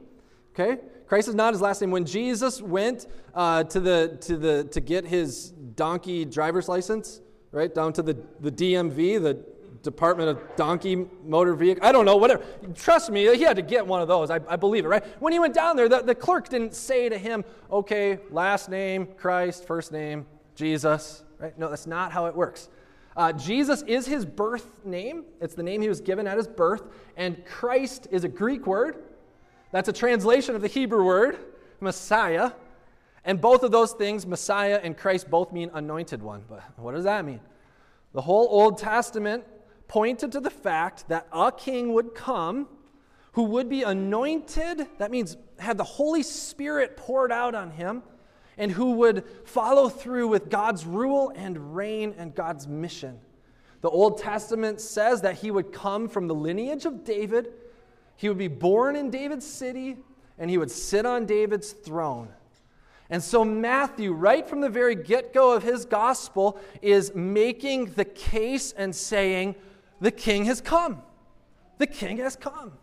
Okay? 0.54 0.82
Christ 1.08 1.28
is 1.28 1.36
not 1.36 1.54
his 1.54 1.62
last 1.62 1.82
name. 1.82 1.90
When 1.90 2.06
Jesus 2.06 2.62
went 2.62 3.08
uh, 3.34 3.64
to, 3.66 3.80
the, 3.80 4.18
to, 4.22 4.38
the, 4.38 4.64
to 4.66 4.80
get 4.80 5.06
his 5.06 5.50
donkey 5.50 6.26
driver's 6.26 6.70
license, 6.70 7.22
right, 7.52 7.74
down 7.74 7.92
to 7.94 8.04
the, 8.04 8.18
the 8.40 8.52
DMV, 8.52 9.22
the 9.22 9.44
Department 9.84 10.30
of 10.30 10.56
Donkey 10.56 11.06
Motor 11.26 11.54
Vehicle. 11.54 11.86
I 11.86 11.92
don't 11.92 12.06
know, 12.06 12.16
whatever. 12.16 12.44
Trust 12.74 13.12
me, 13.12 13.36
he 13.36 13.44
had 13.44 13.58
to 13.58 13.62
get 13.62 13.86
one 13.86 14.02
of 14.02 14.08
those. 14.08 14.32
I, 14.32 14.40
I 14.48 14.56
believe 14.56 14.86
it, 14.86 14.88
right? 14.88 15.04
When 15.22 15.34
he 15.34 15.40
went 15.40 15.54
down 15.54 15.76
there, 15.76 15.90
the, 15.90 16.02
the 16.02 16.16
clerk 16.16 16.50
didn't 16.50 16.74
say 16.74 17.10
to 17.10 17.18
him, 17.18 17.44
okay, 17.70 18.20
last 18.32 18.70
name, 18.70 19.08
Christ, 19.18 19.66
first 19.66 19.92
name, 19.92 20.26
Jesus, 20.56 21.24
right? 21.38 21.58
No, 21.60 21.70
that's 21.70 21.86
not 21.86 22.12
how 22.12 22.28
it 22.28 22.36
works. 22.36 22.70
Uh, 23.16 23.32
Jesus 23.34 23.84
is 23.84 24.08
his 24.08 24.26
birth 24.26 24.84
name. 24.86 25.26
It's 25.42 25.54
the 25.54 25.64
name 25.64 25.82
he 25.82 25.90
was 25.90 26.02
given 26.02 26.28
at 26.28 26.38
his 26.38 26.48
birth. 26.48 26.84
And 27.18 27.46
Christ 27.46 28.08
is 28.10 28.24
a 28.24 28.30
Greek 28.30 28.66
word. 28.66 29.04
That's 29.72 29.90
a 29.90 29.94
translation 29.94 30.56
of 30.56 30.62
the 30.62 30.68
Hebrew 30.68 31.04
word, 31.04 31.38
Messiah. 31.80 32.52
And 33.26 33.40
both 33.40 33.64
of 33.64 33.72
those 33.72 33.92
things, 33.92 34.26
Messiah 34.26 34.80
and 34.82 34.98
Christ, 34.98 35.30
both 35.30 35.52
mean 35.52 35.70
anointed 35.74 36.24
one. 36.24 36.44
But 36.50 36.64
what 36.78 36.96
does 36.96 37.04
that 37.04 37.26
mean? 37.26 37.42
The 38.14 38.22
whole 38.22 38.48
Old 38.50 38.78
Testament 38.78 39.44
pointed 39.94 40.32
to 40.32 40.40
the 40.40 40.50
fact 40.50 41.08
that 41.08 41.28
a 41.32 41.52
king 41.52 41.94
would 41.94 42.16
come 42.16 42.68
who 43.34 43.44
would 43.44 43.70
be 43.70 43.84
anointed, 43.84 44.88
that 44.98 45.12
means 45.12 45.38
had 45.60 45.78
the 45.78 45.84
Holy 45.84 46.24
Spirit 46.24 46.98
poured 46.98 47.32
out 47.32 47.54
on 47.54 47.70
him, 47.70 48.02
and 48.58 48.72
who 48.72 48.94
would 48.94 49.24
follow 49.46 49.90
through 49.90 50.28
with 50.28 50.50
God's 50.50 50.84
rule 50.84 51.32
and 51.36 51.76
reign 51.76 52.16
and 52.18 52.34
God's 52.34 52.68
mission. 52.68 53.20
The 53.82 53.90
Old 53.90 54.18
Testament 54.18 54.82
says 54.82 55.22
that 55.22 55.36
he 55.36 55.52
would 55.52 55.72
come 55.72 56.08
from 56.08 56.28
the 56.28 56.34
lineage 56.34 56.86
of 56.86 57.04
David, 57.04 57.54
he 58.16 58.28
would 58.28 58.40
be 58.40 58.48
born 58.48 58.96
in 58.96 59.12
David's 59.12 59.46
city, 59.46 59.98
and 60.40 60.50
he 60.50 60.58
would 60.58 60.72
sit 60.72 61.06
on 61.06 61.28
David's 61.28 61.72
throne. 61.72 62.30
And 63.12 63.22
so, 63.22 63.46
Matthew, 63.46 64.12
right 64.12 64.48
from 64.48 64.62
the 64.62 64.70
very 64.70 64.96
get 64.96 65.34
go 65.36 65.54
of 65.54 65.62
his 65.62 65.86
gospel, 65.86 66.60
is 66.82 67.14
making 67.14 67.94
the 67.94 68.06
case 68.06 68.72
and 68.72 68.96
saying, 68.96 69.54
The 70.02 70.12
king 70.12 70.46
has 70.46 70.62
come. 70.62 71.02
The 71.78 71.88
king 71.88 72.18
has 72.18 72.36
come. 72.36 72.74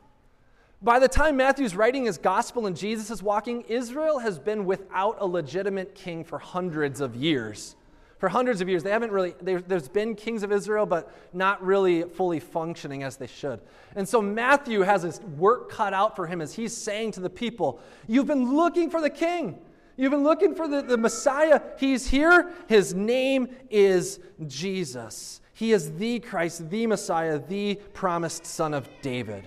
By 0.83 0.99
the 0.99 1.09
time 1.09 1.37
Matthew's 1.37 1.77
writing 1.77 2.07
his 2.07 2.17
gospel 2.17 2.67
and 2.67 2.75
Jesus 2.75 3.11
is 3.11 3.23
walking, 3.23 3.63
Israel 3.63 4.19
has 4.19 4.39
been 4.39 4.65
without 4.65 5.17
a 5.21 5.27
legitimate 5.27 5.95
king 5.95 6.25
for 6.25 6.39
hundreds 6.39 7.01
of 7.03 7.15
years. 7.15 7.77
For 8.19 8.29
hundreds 8.29 8.61
of 8.61 8.69
years, 8.69 8.83
they 8.83 8.91
haven't 8.91 9.13
really, 9.13 9.35
there's 9.41 9.89
been 9.89 10.15
kings 10.15 10.43
of 10.43 10.53
Israel, 10.53 10.85
but 10.85 11.11
not 11.33 11.65
really 11.65 12.03
fully 12.03 12.41
functioning 12.41 13.03
as 13.03 13.17
they 13.17 13.27
should. 13.27 13.61
And 13.97 14.07
so 14.07 14.21
Matthew 14.21 14.81
has 14.81 15.03
his 15.03 15.21
work 15.21 15.71
cut 15.71 15.95
out 15.95 16.17
for 16.17 16.27
him 16.27 16.41
as 16.41 16.55
he's 16.55 16.77
saying 16.77 17.13
to 17.13 17.21
the 17.21 17.31
people, 17.31 17.81
You've 18.07 18.27
been 18.27 18.55
looking 18.55 18.91
for 18.91 19.01
the 19.01 19.11
king. 19.11 19.59
You've 19.97 20.13
been 20.13 20.23
looking 20.23 20.55
for 20.55 20.69
the, 20.69 20.83
the 20.83 20.97
Messiah. 20.97 21.61
He's 21.79 22.07
here. 22.09 22.51
His 22.69 22.95
name 22.95 23.49
is 23.71 24.19
Jesus. 24.47 25.41
He 25.61 25.73
is 25.73 25.93
the 25.93 26.21
Christ, 26.21 26.71
the 26.71 26.87
Messiah, 26.87 27.39
the 27.39 27.75
promised 27.93 28.47
Son 28.47 28.73
of 28.73 28.89
David. 29.03 29.47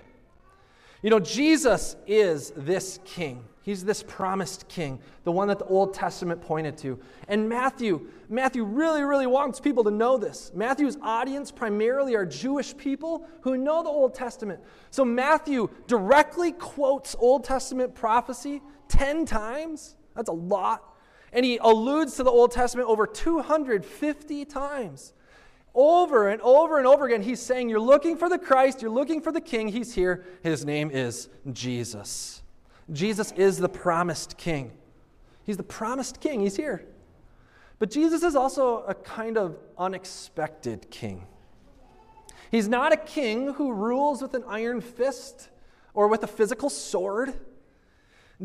You 1.02 1.10
know, 1.10 1.20
Jesus 1.20 1.96
is 2.06 2.54
this 2.56 3.00
king. 3.04 3.44
He's 3.64 3.84
this 3.84 4.04
promised 4.04 4.68
king, 4.68 5.00
the 5.24 5.32
one 5.32 5.48
that 5.48 5.58
the 5.58 5.66
Old 5.66 5.96
Testament 5.96 6.40
pointed 6.40 6.78
to. 6.78 7.00
And 7.28 7.50
Matthew, 7.50 8.12
Matthew 8.30 8.64
really, 8.64 9.02
really 9.02 9.26
wants 9.26 9.60
people 9.60 9.84
to 9.86 9.90
know 9.90 10.20
this. 10.20 10.52
Matthew's 10.54 11.00
audience 11.02 11.50
primarily 11.50 12.14
are 12.14 12.28
Jewish 12.28 12.78
people 12.78 13.26
who 13.42 13.58
know 13.58 13.82
the 13.82 13.90
Old 13.90 14.14
Testament. 14.14 14.60
So 14.92 15.04
Matthew 15.04 15.68
directly 15.88 16.52
quotes 16.52 17.16
Old 17.18 17.44
Testament 17.44 17.96
prophecy 17.96 18.62
10 18.88 19.26
times. 19.26 19.96
That's 20.16 20.30
a 20.30 20.34
lot. 20.34 20.94
And 21.32 21.44
he 21.44 21.58
alludes 21.58 22.18
to 22.18 22.24
the 22.24 22.30
Old 22.30 22.52
Testament 22.52 22.88
over 22.88 23.08
250 23.08 24.46
times. 24.46 25.14
Over 25.76 26.30
and 26.30 26.42
over 26.42 26.78
and 26.78 26.86
over 26.86 27.06
again, 27.06 27.24
he's 27.24 27.42
saying, 27.42 27.70
You're 27.70 27.80
looking 27.80 28.18
for 28.18 28.30
the 28.30 28.38
Christ, 28.38 28.82
you're 28.82 28.92
looking 28.92 29.22
for 29.22 29.32
the 29.32 29.42
King. 29.42 29.70
He's 29.70 29.94
here. 29.94 30.26
His 30.44 30.66
name 30.66 30.92
is 30.92 31.30
Jesus. 31.52 32.44
Jesus 32.92 33.32
is 33.32 33.58
the 33.58 33.70
promised 33.70 34.38
King. 34.38 34.72
He's 35.44 35.58
the 35.58 35.64
promised 35.64 36.20
King. 36.20 36.42
He's 36.42 36.56
here. 36.56 36.86
But 37.80 37.90
Jesus 37.90 38.24
is 38.24 38.36
also 38.36 38.84
a 38.84 38.94
kind 38.94 39.38
of 39.38 39.58
unexpected 39.78 40.90
King. 40.92 41.28
He's 42.52 42.68
not 42.68 42.94
a 42.94 42.98
king 42.98 43.54
who 43.54 43.74
rules 43.74 44.22
with 44.22 44.36
an 44.36 44.44
iron 44.48 44.80
fist 44.80 45.50
or 45.96 46.08
with 46.08 46.24
a 46.24 46.28
physical 46.28 46.70
sword. 46.70 47.34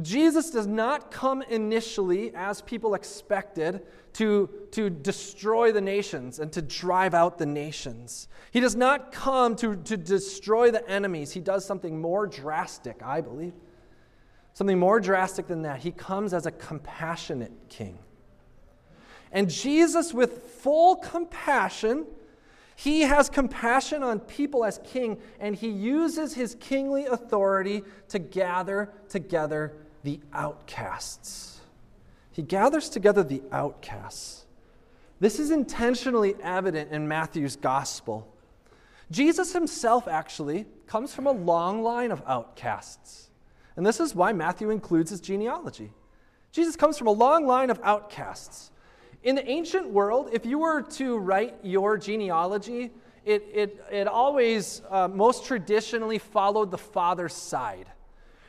Jesus 0.03 0.51
does 0.51 0.67
not 0.67 1.11
come 1.11 1.43
initially, 1.43 2.33
as 2.35 2.63
people 2.63 2.95
expected, 2.95 3.83
to, 4.15 4.49
to 4.73 4.91
destroy 4.91 5.73
the 5.73 5.81
nations 5.81 6.39
and 6.39 6.53
to 6.53 6.63
drive 6.63 7.15
out 7.15 7.39
the 7.39 7.47
nations. 7.47 8.29
He 8.51 8.61
does 8.61 8.77
not 8.77 9.13
come 9.13 9.57
to, 9.57 9.77
to 9.77 9.97
destroy 9.97 10.71
the 10.71 10.89
enemies. 10.89 11.33
He 11.33 11.41
does 11.41 11.65
something 11.65 12.01
more 12.01 12.27
drastic, 12.27 13.03
I 13.03 13.21
believe. 13.21 13.55
Something 14.55 14.79
more 14.79 15.01
drastic 15.01 15.47
than 15.47 15.63
that. 15.63 15.81
He 15.81 15.91
comes 15.91 16.35
as 16.35 16.47
a 16.47 16.51
compassionate 16.51 17.53
king. 17.69 17.99
And 19.33 19.51
Jesus, 19.51 20.15
with 20.15 20.43
full 20.43 20.97
compassion, 20.97 22.07
he 22.75 23.03
has 23.03 23.29
compassion 23.29 24.03
on 24.03 24.21
people 24.21 24.65
as 24.65 24.81
king, 24.85 25.19
and 25.41 25.55
he 25.55 25.69
uses 25.69 26.35
his 26.35 26.57
kingly 26.61 27.07
authority 27.07 27.83
to 28.09 28.19
gather 28.19 28.93
together 29.09 29.75
the 30.03 30.21
outcasts. 30.33 31.61
He 32.33 32.43
gathers 32.43 32.89
together 32.89 33.23
the 33.23 33.43
outcasts. 33.51 34.47
This 35.21 35.41
is 35.41 35.51
intentionally 35.51 36.37
evident 36.43 36.93
in 36.93 37.09
Matthew's 37.09 37.57
gospel. 37.57 38.33
Jesus 39.11 39.53
himself 39.53 40.07
actually 40.07 40.67
comes 40.87 41.15
from 41.15 41.27
a 41.27 41.33
long 41.33 41.83
line 41.83 42.13
of 42.13 42.23
outcasts. 42.27 43.31
And 43.77 43.85
this 43.85 44.01
is 44.01 44.15
why 44.15 44.33
Matthew 44.33 44.71
includes 44.71 45.11
his 45.11 45.21
genealogy. 45.21 45.93
Jesus 46.53 46.77
comes 46.77 46.97
from 46.97 47.07
a 47.07 47.13
long 47.13 47.47
line 47.47 47.71
of 47.71 47.81
outcasts. 47.83 48.71
In 49.23 49.35
the 49.35 49.49
ancient 49.49 49.89
world, 49.89 50.31
if 50.33 50.47
you 50.47 50.59
were 50.59 50.83
to 50.83 51.19
write 51.19 51.57
your 51.63 51.97
genealogy, 51.97 52.91
it, 53.25 53.45
it, 53.53 53.85
it 53.91 54.07
always 54.07 54.83
uh, 54.91 55.09
most 55.09 55.45
traditionally 55.45 56.19
followed 56.19 56.71
the 56.71 56.79
father's 56.79 57.35
side. 57.35 57.89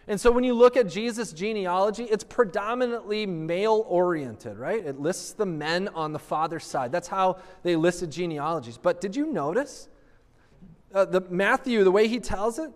And 0.09 0.19
so 0.19 0.31
when 0.31 0.43
you 0.43 0.55
look 0.55 0.75
at 0.75 0.89
Jesus' 0.89 1.31
genealogy, 1.31 2.03
it's 2.03 2.23
predominantly 2.23 3.27
male 3.27 3.85
oriented, 3.87 4.57
right? 4.57 4.83
It 4.83 4.99
lists 4.99 5.33
the 5.33 5.45
men 5.45 5.87
on 5.89 6.13
the 6.13 6.19
father's 6.19 6.65
side. 6.65 6.91
That's 6.91 7.07
how 7.07 7.37
they 7.61 7.75
listed 7.75 8.09
genealogies. 8.11 8.79
But 8.79 9.01
did 9.01 9.15
you 9.15 9.27
notice 9.27 9.87
uh, 10.95 11.05
the 11.05 11.21
Matthew, 11.29 11.83
the 11.83 11.91
way 11.91 12.07
he 12.07 12.19
tells 12.19 12.57
it? 12.57 12.71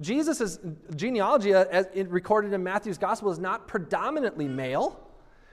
Jesus' 0.00 0.58
genealogy, 0.96 1.52
uh, 1.52 1.66
as 1.66 1.88
recorded 2.06 2.54
in 2.54 2.62
Matthew's 2.62 2.96
gospel, 2.96 3.30
is 3.30 3.38
not 3.38 3.68
predominantly 3.68 4.48
male. 4.48 4.98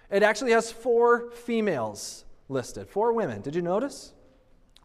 It 0.09 0.23
actually 0.23 0.51
has 0.51 0.71
four 0.71 1.31
females 1.31 2.23
listed, 2.47 2.87
four 2.87 3.11
women. 3.11 3.41
Did 3.41 3.55
you 3.55 3.61
notice? 3.61 4.13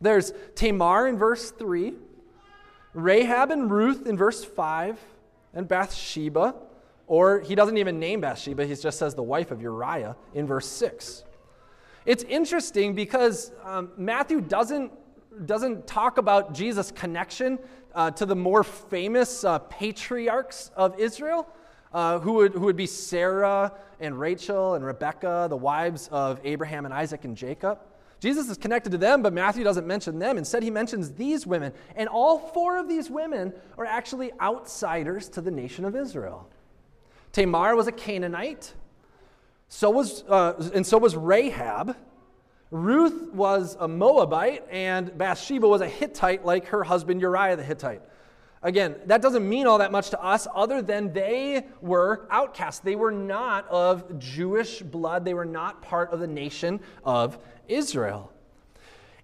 There's 0.01 0.33
Tamar 0.57 1.07
in 1.07 1.17
verse 1.17 1.53
3, 1.53 1.95
Rahab 2.93 3.53
and 3.53 3.71
Ruth 3.71 4.09
in 4.09 4.17
verse 4.17 4.43
5, 4.43 4.99
and 5.55 5.67
Bathsheba, 5.67 6.55
or 7.07 7.41
he 7.41 7.55
doesn't 7.55 7.77
even 7.77 7.99
name 7.99 8.21
Bathsheba, 8.21 8.67
he 8.67 8.75
just 8.75 8.99
says 8.99 9.15
the 9.15 9.23
wife 9.23 9.51
of 9.51 9.61
Uriah 9.61 10.17
in 10.35 10.47
verse 10.47 10.67
6. 10.67 11.25
It's 12.07 12.23
interesting 12.25 12.95
because 12.95 13.53
um, 13.65 13.91
Matthew 13.97 14.41
doesn't, 14.41 14.93
doesn't 15.47 15.87
talk 15.87 16.19
about 16.19 16.55
Jesus' 16.55 16.91
connection 16.91 17.59
uh, 17.95 18.11
to 18.13 18.27
the 18.27 18.37
more 18.37 18.65
famous 18.65 19.45
uh, 19.45 19.59
patriarchs 19.59 20.71
of 20.77 20.99
Israel, 20.99 21.47
uh, 21.93 22.21
who, 22.21 22.35
would, 22.35 22.53
who 22.53 22.61
would 22.61 22.77
be 22.77 22.87
Sarah 22.87 23.73
and 23.99 24.19
Rachel 24.19 24.75
and 24.75 24.85
Rebekah, 24.85 25.49
the 25.51 25.57
wives 25.57 26.09
of 26.13 26.41
Abraham 26.45 26.85
and 26.85 26.95
Isaac 26.95 27.25
and 27.25 27.37
Jacob. 27.37 27.81
Jesus 28.21 28.51
is 28.51 28.59
connected 28.59 28.91
to 28.93 28.99
them, 28.99 29.23
but 29.23 29.33
Matthew 29.33 29.65
doesn't 29.65 29.87
mention 29.87 30.19
them. 30.19 30.37
Instead, 30.37 30.63
he 30.63 30.71
mentions 30.71 31.13
these 31.13 31.47
women. 31.47 31.73
And 31.97 32.09
all 32.09 32.39
four 32.39 32.79
of 32.79 32.87
these 32.87 33.11
women 33.11 33.53
are 33.79 33.87
actually 33.87 34.31
outsiders 34.41 35.29
to 35.31 35.41
the 35.41 35.51
nation 35.51 35.87
of 35.87 35.97
Israel. 35.97 36.49
Tamar 37.33 37.75
was 37.75 37.87
a 37.87 37.93
Canaanite, 37.93 38.75
so 39.69 39.89
was, 39.91 40.23
uh, 40.29 40.71
and 40.75 40.87
so 40.87 40.99
was 40.99 41.17
Rahab. 41.17 41.97
Ruth 42.71 43.33
was 43.33 43.77
a 43.81 43.89
Moabite, 43.89 44.65
and 44.71 45.17
Bathsheba 45.17 45.67
was 45.67 45.81
a 45.81 45.89
Hittite, 45.89 46.45
like 46.45 46.67
her 46.67 46.85
husband 46.85 47.21
Uriah 47.21 47.57
the 47.57 47.65
Hittite. 47.65 48.03
Again, 48.63 48.97
that 49.07 49.23
doesn't 49.23 49.49
mean 49.49 49.67
all 49.67 49.79
that 49.79 49.91
much 49.91 50.11
to 50.11 50.23
us 50.23 50.47
other 50.55 50.83
than 50.83 51.15
they 51.15 51.67
were 51.81 52.27
outcasts. 52.31 52.81
They 52.81 52.95
were 52.95 53.11
not 53.11 53.67
of 53.69 54.19
Jewish 54.19 54.83
blood, 54.83 55.25
they 55.25 55.33
were 55.33 55.47
not 55.47 55.81
part 55.81 56.13
of 56.13 56.21
the 56.21 56.27
nation 56.27 56.81
of 57.03 57.39
Israel. 57.71 58.33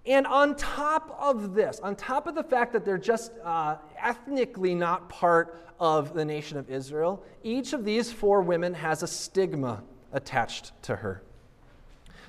And 0.07 0.27
on 0.27 0.55
top 0.55 1.17
of 1.21 1.55
this, 1.55 1.81
on 1.81 1.97
top 1.97 2.27
of 2.27 2.35
the 2.35 2.45
fact 2.45 2.73
that 2.73 2.85
they're 2.85 2.97
just 2.97 3.33
uh, 3.45 3.77
ethnically 3.99 4.75
not 4.75 5.09
part 5.09 5.61
of 5.81 6.15
the 6.15 6.25
nation 6.25 6.57
of 6.57 6.71
Israel, 6.71 7.23
each 7.43 7.73
of 7.73 7.85
these 7.85 8.13
four 8.13 8.41
women 8.41 8.73
has 8.75 9.03
a 9.03 9.07
stigma 9.07 9.83
attached 10.13 10.71
to 10.83 10.97
her. 10.97 11.23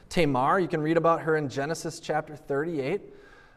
Tamar, 0.09 0.59
you 0.59 0.67
can 0.67 0.81
read 0.81 0.97
about 0.97 1.21
her 1.21 1.35
in 1.37 1.49
Genesis 1.49 1.99
chapter 1.99 2.35
38. 2.35 3.01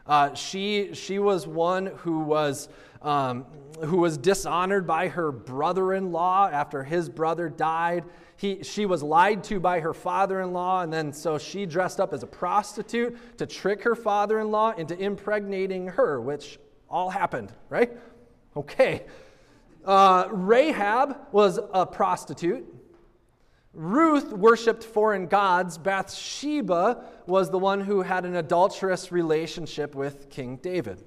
Uh, 0.05 0.33
she, 0.33 0.93
she 0.93 1.19
was 1.19 1.47
one 1.47 1.87
who 1.97 2.19
was, 2.19 2.69
um, 3.01 3.45
who 3.83 3.97
was 3.97 4.17
dishonored 4.17 4.85
by 4.85 5.07
her 5.07 5.31
brother 5.31 5.93
in 5.93 6.11
law 6.11 6.47
after 6.47 6.83
his 6.83 7.09
brother 7.09 7.49
died. 7.49 8.03
He, 8.37 8.63
she 8.63 8.85
was 8.85 9.03
lied 9.03 9.43
to 9.45 9.59
by 9.59 9.79
her 9.79 9.93
father 9.93 10.41
in 10.41 10.53
law, 10.53 10.81
and 10.81 10.91
then 10.91 11.13
so 11.13 11.37
she 11.37 11.65
dressed 11.65 11.99
up 11.99 12.13
as 12.13 12.23
a 12.23 12.27
prostitute 12.27 13.37
to 13.37 13.45
trick 13.45 13.83
her 13.83 13.95
father 13.95 14.39
in 14.39 14.51
law 14.51 14.71
into 14.71 14.97
impregnating 14.97 15.87
her, 15.87 16.19
which 16.19 16.59
all 16.89 17.09
happened, 17.09 17.53
right? 17.69 17.91
Okay. 18.55 19.03
Uh, 19.85 20.27
Rahab 20.29 21.17
was 21.31 21.59
a 21.73 21.85
prostitute. 21.85 22.65
Ruth 23.73 24.33
worshiped 24.33 24.83
foreign 24.83 25.27
gods. 25.27 25.77
Bathsheba 25.77 27.05
was 27.25 27.49
the 27.49 27.57
one 27.57 27.79
who 27.79 28.01
had 28.01 28.25
an 28.25 28.35
adulterous 28.35 29.11
relationship 29.11 29.95
with 29.95 30.29
King 30.29 30.57
David. 30.57 31.03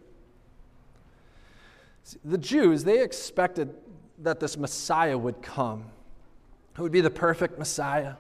The 2.25 2.39
Jews, 2.39 2.85
they 2.85 3.03
expected 3.03 3.75
that 4.19 4.41
this 4.41 4.57
Messiah 4.57 5.17
would 5.17 5.43
come, 5.43 5.85
who 6.75 6.83
would 6.83 6.93
be 6.93 7.01
the 7.01 7.11
perfect 7.11 7.59
Messiah, 7.59 8.15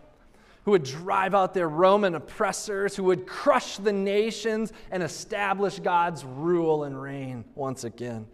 who 0.64 0.70
would 0.70 0.84
drive 0.84 1.34
out 1.34 1.52
their 1.52 1.68
Roman 1.68 2.14
oppressors, 2.14 2.96
who 2.96 3.04
would 3.04 3.26
crush 3.26 3.76
the 3.76 3.92
nations 3.92 4.72
and 4.90 5.02
establish 5.02 5.78
God's 5.78 6.24
rule 6.24 6.84
and 6.84 7.00
reign 7.00 7.44
once 7.54 7.84
again. 7.84 8.26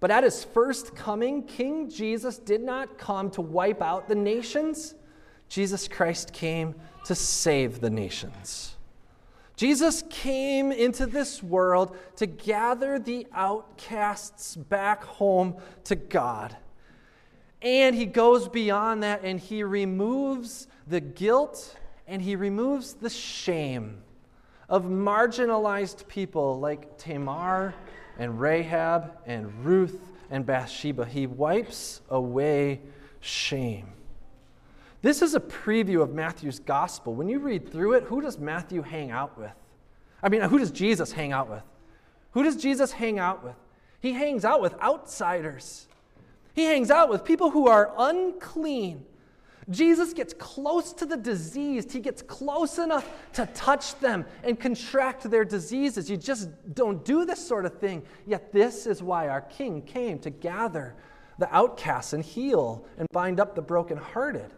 But 0.00 0.10
at 0.10 0.24
his 0.24 0.44
first 0.44 0.94
coming, 0.94 1.42
King 1.44 1.90
Jesus 1.90 2.38
did 2.38 2.60
not 2.60 2.98
come 2.98 3.30
to 3.32 3.40
wipe 3.40 3.82
out 3.82 4.08
the 4.08 4.14
nations. 4.14 4.94
Jesus 5.48 5.88
Christ 5.88 6.32
came 6.32 6.74
to 7.04 7.14
save 7.14 7.80
the 7.80 7.90
nations. 7.90 8.76
Jesus 9.58 10.04
came 10.08 10.70
into 10.70 11.04
this 11.04 11.42
world 11.42 11.96
to 12.14 12.26
gather 12.26 13.00
the 13.00 13.26
outcasts 13.34 14.54
back 14.54 15.02
home 15.02 15.56
to 15.82 15.96
God. 15.96 16.56
And 17.60 17.96
he 17.96 18.06
goes 18.06 18.46
beyond 18.46 19.02
that 19.02 19.24
and 19.24 19.40
he 19.40 19.64
removes 19.64 20.68
the 20.86 21.00
guilt 21.00 21.76
and 22.06 22.22
he 22.22 22.36
removes 22.36 22.94
the 22.94 23.10
shame 23.10 24.00
of 24.68 24.84
marginalized 24.84 26.06
people 26.06 26.60
like 26.60 26.96
Tamar 26.96 27.74
and 28.16 28.40
Rahab 28.40 29.18
and 29.26 29.64
Ruth 29.64 30.08
and 30.30 30.46
Bathsheba. 30.46 31.04
He 31.04 31.26
wipes 31.26 32.00
away 32.10 32.80
shame. 33.18 33.88
This 35.00 35.22
is 35.22 35.34
a 35.34 35.40
preview 35.40 36.02
of 36.02 36.12
Matthew's 36.12 36.58
gospel. 36.58 37.14
When 37.14 37.28
you 37.28 37.38
read 37.38 37.70
through 37.70 37.94
it, 37.94 38.04
who 38.04 38.20
does 38.20 38.38
Matthew 38.38 38.82
hang 38.82 39.10
out 39.10 39.38
with? 39.38 39.52
I 40.22 40.28
mean, 40.28 40.40
who 40.42 40.58
does 40.58 40.72
Jesus 40.72 41.12
hang 41.12 41.32
out 41.32 41.48
with? 41.48 41.62
Who 42.32 42.42
does 42.42 42.56
Jesus 42.56 42.92
hang 42.92 43.18
out 43.18 43.44
with? 43.44 43.54
He 44.00 44.12
hangs 44.12 44.44
out 44.44 44.60
with 44.60 44.74
outsiders. 44.80 45.86
He 46.54 46.64
hangs 46.64 46.90
out 46.90 47.08
with 47.08 47.24
people 47.24 47.50
who 47.50 47.68
are 47.68 47.92
unclean. 47.96 49.04
Jesus 49.70 50.12
gets 50.12 50.34
close 50.34 50.92
to 50.94 51.06
the 51.06 51.16
diseased. 51.16 51.92
He 51.92 52.00
gets 52.00 52.22
close 52.22 52.78
enough 52.78 53.08
to 53.34 53.46
touch 53.54 53.98
them 54.00 54.24
and 54.42 54.58
contract 54.58 55.30
their 55.30 55.44
diseases. 55.44 56.10
You 56.10 56.16
just 56.16 56.48
don't 56.74 57.04
do 57.04 57.24
this 57.24 57.46
sort 57.46 57.66
of 57.66 57.78
thing. 57.78 58.02
Yet, 58.26 58.52
this 58.52 58.86
is 58.86 59.02
why 59.02 59.28
our 59.28 59.42
King 59.42 59.82
came 59.82 60.18
to 60.20 60.30
gather 60.30 60.96
the 61.38 61.54
outcasts 61.54 62.14
and 62.14 62.24
heal 62.24 62.84
and 62.96 63.06
bind 63.12 63.38
up 63.38 63.54
the 63.54 63.62
brokenhearted. 63.62 64.50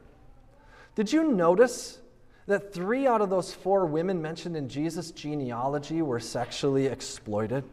Did 0.94 1.12
you 1.12 1.32
notice 1.32 1.98
that 2.46 2.72
three 2.72 3.06
out 3.06 3.20
of 3.20 3.30
those 3.30 3.54
four 3.54 3.86
women 3.86 4.20
mentioned 4.20 4.56
in 4.56 4.68
Jesus' 4.68 5.10
genealogy 5.10 6.02
were 6.02 6.20
sexually 6.20 6.86
exploited? 6.86 7.64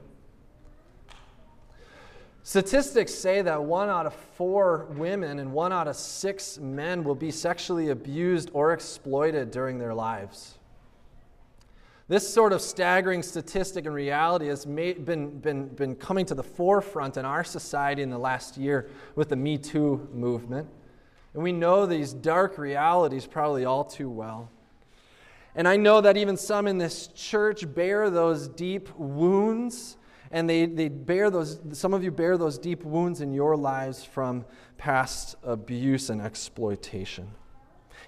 Statistics 2.44 3.14
say 3.14 3.42
that 3.42 3.62
one 3.62 3.90
out 3.90 4.06
of 4.06 4.14
four 4.14 4.86
women 4.92 5.40
and 5.40 5.52
one 5.52 5.74
out 5.74 5.88
of 5.88 5.98
six 5.98 6.58
men 6.60 7.04
will 7.04 7.16
be 7.16 7.30
sexually 7.30 7.90
abused 7.90 8.50
or 8.54 8.72
exploited 8.72 9.52
during 9.52 9.78
their 9.78 9.94
lives. 9.94 10.58
This 12.08 12.32
sort 12.34 12.54
of 12.54 12.62
staggering 12.62 13.22
statistic 13.22 13.86
and 13.86 13.94
reality 13.94 14.48
has 14.48 14.66
made, 14.66 15.04
been, 15.04 15.40
been, 15.40 15.68
been 15.68 15.94
coming 15.96 16.26
to 16.28 16.36
the 16.36 16.44
forefront 16.44 17.18
in 17.18 17.26
our 17.26 17.44
society 17.44 18.02
in 18.02 18.10
the 18.10 18.18
last 18.18 18.56
year 18.56 18.90
with 19.16 19.28
the 19.28 19.36
Me 19.36 19.58
Too 19.58 20.08
movement. 20.14 20.70
And 21.34 21.44
we 21.44 21.52
know 21.52 21.86
these 21.86 22.14
dark 22.14 22.58
realities 22.58 23.28
probably 23.28 23.66
all 23.66 23.84
too 23.84 24.10
well. 24.10 24.50
And 25.56 25.68
I 25.68 25.76
know 25.76 26.02
that 26.02 26.18
even 26.18 26.38
some 26.38 26.68
in 26.68 26.78
this 26.78 27.08
church 27.08 27.74
bear 27.74 28.10
those 28.10 28.48
deep 28.48 28.90
wounds, 28.96 29.98
and 30.32 30.48
they, 30.48 30.68
they 30.68 30.88
bear 30.88 31.30
those, 31.32 31.60
some 31.74 31.94
of 31.94 32.04
you 32.04 32.12
bear 32.12 32.38
those 32.38 32.60
deep 32.60 32.84
wounds 32.84 33.22
in 33.22 33.34
your 33.34 33.58
lives 33.58 34.04
from 34.04 34.46
past 34.78 35.36
abuse 35.44 36.12
and 36.12 36.22
exploitation. 36.22 37.32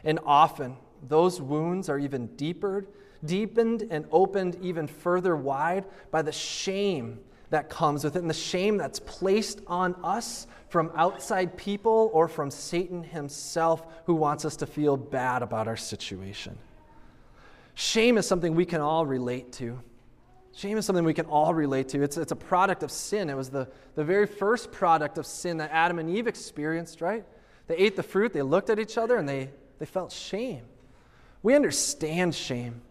And 0.03 0.19
often, 0.25 0.77
those 1.07 1.41
wounds 1.41 1.89
are 1.89 1.97
even 1.97 2.27
deeper, 2.35 2.85
deepened 3.25 3.87
and 3.89 4.05
opened 4.11 4.57
even 4.61 4.85
further 4.87 5.35
wide 5.35 5.85
by 6.11 6.21
the 6.21 6.31
shame 6.31 7.19
that 7.49 7.69
comes 7.69 8.03
with 8.03 8.15
it 8.15 8.19
and 8.19 8.29
the 8.29 8.33
shame 8.33 8.77
that's 8.77 8.99
placed 8.99 9.61
on 9.67 9.95
us 10.03 10.47
from 10.69 10.91
outside 10.95 11.57
people 11.57 12.11
or 12.13 12.27
from 12.27 12.51
Satan 12.51 13.03
himself 13.03 13.85
who 14.05 14.13
wants 14.13 14.45
us 14.45 14.55
to 14.57 14.65
feel 14.65 14.97
bad 14.97 15.41
about 15.41 15.67
our 15.67 15.77
situation. 15.77 16.57
Shame 17.73 18.17
is 18.17 18.27
something 18.27 18.55
we 18.55 18.65
can 18.65 18.81
all 18.81 19.05
relate 19.05 19.51
to. 19.53 19.79
Shame 20.53 20.77
is 20.77 20.85
something 20.85 21.05
we 21.05 21.13
can 21.13 21.25
all 21.25 21.53
relate 21.53 21.89
to. 21.89 22.01
It's, 22.01 22.17
it's 22.17 22.31
a 22.31 22.35
product 22.35 22.83
of 22.83 22.91
sin. 22.91 23.29
It 23.29 23.37
was 23.37 23.49
the, 23.49 23.67
the 23.95 24.03
very 24.03 24.27
first 24.27 24.71
product 24.71 25.17
of 25.17 25.25
sin 25.25 25.57
that 25.57 25.71
Adam 25.71 25.99
and 25.99 26.09
Eve 26.09 26.27
experienced, 26.27 27.01
right? 27.01 27.23
They 27.67 27.77
ate 27.77 27.95
the 27.95 28.03
fruit, 28.03 28.33
they 28.33 28.41
looked 28.41 28.69
at 28.69 28.79
each 28.79 28.97
other, 28.97 29.17
and 29.17 29.29
they, 29.29 29.51
they 29.77 29.85
felt 29.85 30.11
shame. 30.11 30.63
We 31.41 31.55
understand 31.55 32.35
shame. 32.35 32.81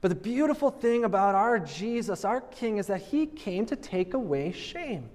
But 0.00 0.08
the 0.08 0.14
beautiful 0.14 0.70
thing 0.70 1.04
about 1.04 1.34
our 1.34 1.58
Jesus, 1.58 2.24
our 2.24 2.40
King, 2.40 2.78
is 2.78 2.86
that 2.86 3.02
he 3.02 3.26
came 3.26 3.66
to 3.66 3.76
take 3.76 4.14
away 4.14 4.52
shame. 4.52 5.08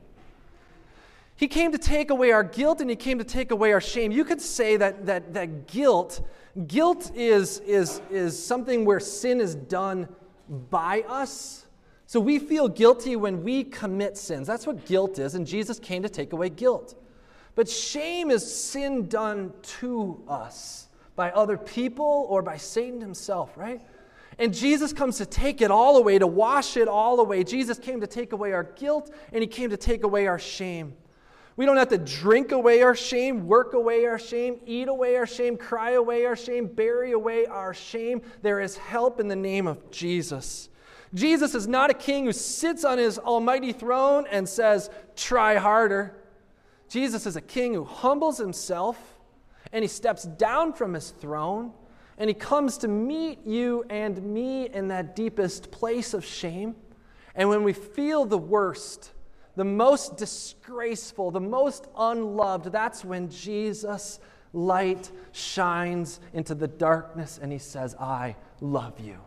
He 1.36 1.48
came 1.48 1.72
to 1.72 1.78
take 1.78 2.10
away 2.10 2.32
our 2.32 2.44
guilt 2.44 2.82
and 2.82 2.90
he 2.90 2.96
came 2.96 3.18
to 3.18 3.24
take 3.24 3.52
away 3.52 3.74
our 3.74 3.82
shame. 3.82 4.12
You 4.12 4.24
could 4.24 4.42
say 4.42 4.78
that, 4.78 5.06
that, 5.06 5.34
that 5.34 5.68
guilt, 5.68 6.22
guilt 6.68 7.12
is, 7.16 7.60
is, 7.62 8.02
is 8.10 8.42
something 8.42 8.86
where 8.86 9.00
sin 9.00 9.42
is 9.42 9.56
done 9.56 10.08
by 10.70 11.04
us. 11.08 11.66
So 12.06 12.20
we 12.20 12.38
feel 12.38 12.68
guilty 12.68 13.16
when 13.16 13.44
we 13.44 13.64
commit 13.64 14.18
sins. 14.18 14.46
That's 14.46 14.68
what 14.68 14.86
guilt 14.86 15.18
is, 15.18 15.36
and 15.36 15.48
Jesus 15.48 15.80
came 15.80 16.04
to 16.04 16.10
take 16.10 16.34
away 16.34 16.50
guilt. 16.50 16.96
But 17.56 17.70
shame 17.70 18.30
is 18.30 18.54
sin 18.54 19.08
done 19.08 19.54
to 19.80 20.22
us 20.28 20.88
by 21.16 21.32
other 21.32 21.58
people 21.58 22.28
or 22.30 22.42
by 22.42 22.58
Satan 22.58 23.00
himself, 23.00 23.56
right? 23.56 23.82
And 24.40 24.54
Jesus 24.54 24.94
comes 24.94 25.18
to 25.18 25.26
take 25.26 25.62
it 25.62 25.72
all 25.72 25.98
away, 25.98 26.20
to 26.20 26.28
wash 26.28 26.78
it 26.78 26.88
all 26.88 27.20
away. 27.20 27.44
Jesus 27.44 27.80
came 27.80 28.02
to 28.02 28.08
take 28.08 28.34
away 28.34 28.54
our 28.54 28.64
guilt, 28.64 29.14
and 29.32 29.42
He 29.42 29.48
came 29.48 29.70
to 29.70 29.78
take 29.78 30.04
away 30.04 30.28
our 30.28 30.40
shame. 30.40 30.96
We 31.56 31.66
don't 31.66 31.78
have 31.78 31.90
to 31.90 32.00
drink 32.00 32.52
away 32.52 32.82
our 32.82 32.96
shame, 32.96 33.46
work 33.46 33.74
away 33.74 34.06
our 34.06 34.18
shame, 34.18 34.60
eat 34.66 34.88
away 34.88 35.18
our 35.18 35.28
shame, 35.28 35.56
cry 35.56 35.92
away 35.92 36.26
our 36.26 36.36
shame, 36.36 36.66
bury 36.66 37.12
away 37.12 37.46
our 37.46 37.74
shame. 37.76 38.24
There 38.42 38.60
is 38.60 38.78
help 38.78 39.20
in 39.20 39.28
the 39.28 39.36
name 39.36 39.68
of 39.68 39.92
Jesus. 39.92 40.70
Jesus 41.14 41.54
is 41.54 41.68
not 41.68 41.92
a 41.92 41.94
king 41.94 42.26
who 42.26 42.32
sits 42.32 42.84
on 42.84 42.98
his 42.98 43.20
almighty 43.20 43.72
throne 43.72 44.26
and 44.32 44.50
says, 44.50 44.90
try 45.16 45.58
harder. 45.58 46.16
Jesus 46.90 47.28
is 47.28 47.36
a 47.36 47.42
king 47.42 47.76
who 47.76 47.84
humbles 47.84 48.40
himself 48.40 48.98
and 49.72 49.84
he 49.84 49.88
steps 49.88 50.24
down 50.24 50.74
from 50.74 50.94
his 50.94 51.12
throne 51.12 51.72
and 52.18 52.30
he 52.30 52.34
comes 52.34 52.78
to 52.80 52.88
meet 52.88 53.46
you 53.46 53.86
and 53.90 54.22
me 54.22 54.70
in 54.70 54.88
that 54.90 55.16
deepest 55.16 55.72
place 55.72 56.14
of 56.14 56.24
shame. 56.24 56.76
And 57.36 57.50
when 57.50 57.64
we 57.64 57.74
feel 57.74 58.26
the 58.26 58.38
worst, 58.38 59.12
the 59.56 59.64
most 59.64 60.18
disgraceful, 60.18 61.32
the 61.32 61.40
most 61.40 61.88
unloved, 61.98 62.72
that's 62.72 63.04
when 63.04 63.30
Jesus' 63.30 64.20
light 64.54 65.12
shines 65.32 66.20
into 66.34 66.54
the 66.54 66.68
darkness 66.68 67.40
and 67.42 67.52
he 67.52 67.58
says, 67.58 67.96
I 68.00 68.36
love 68.62 69.00
you. 69.00 69.18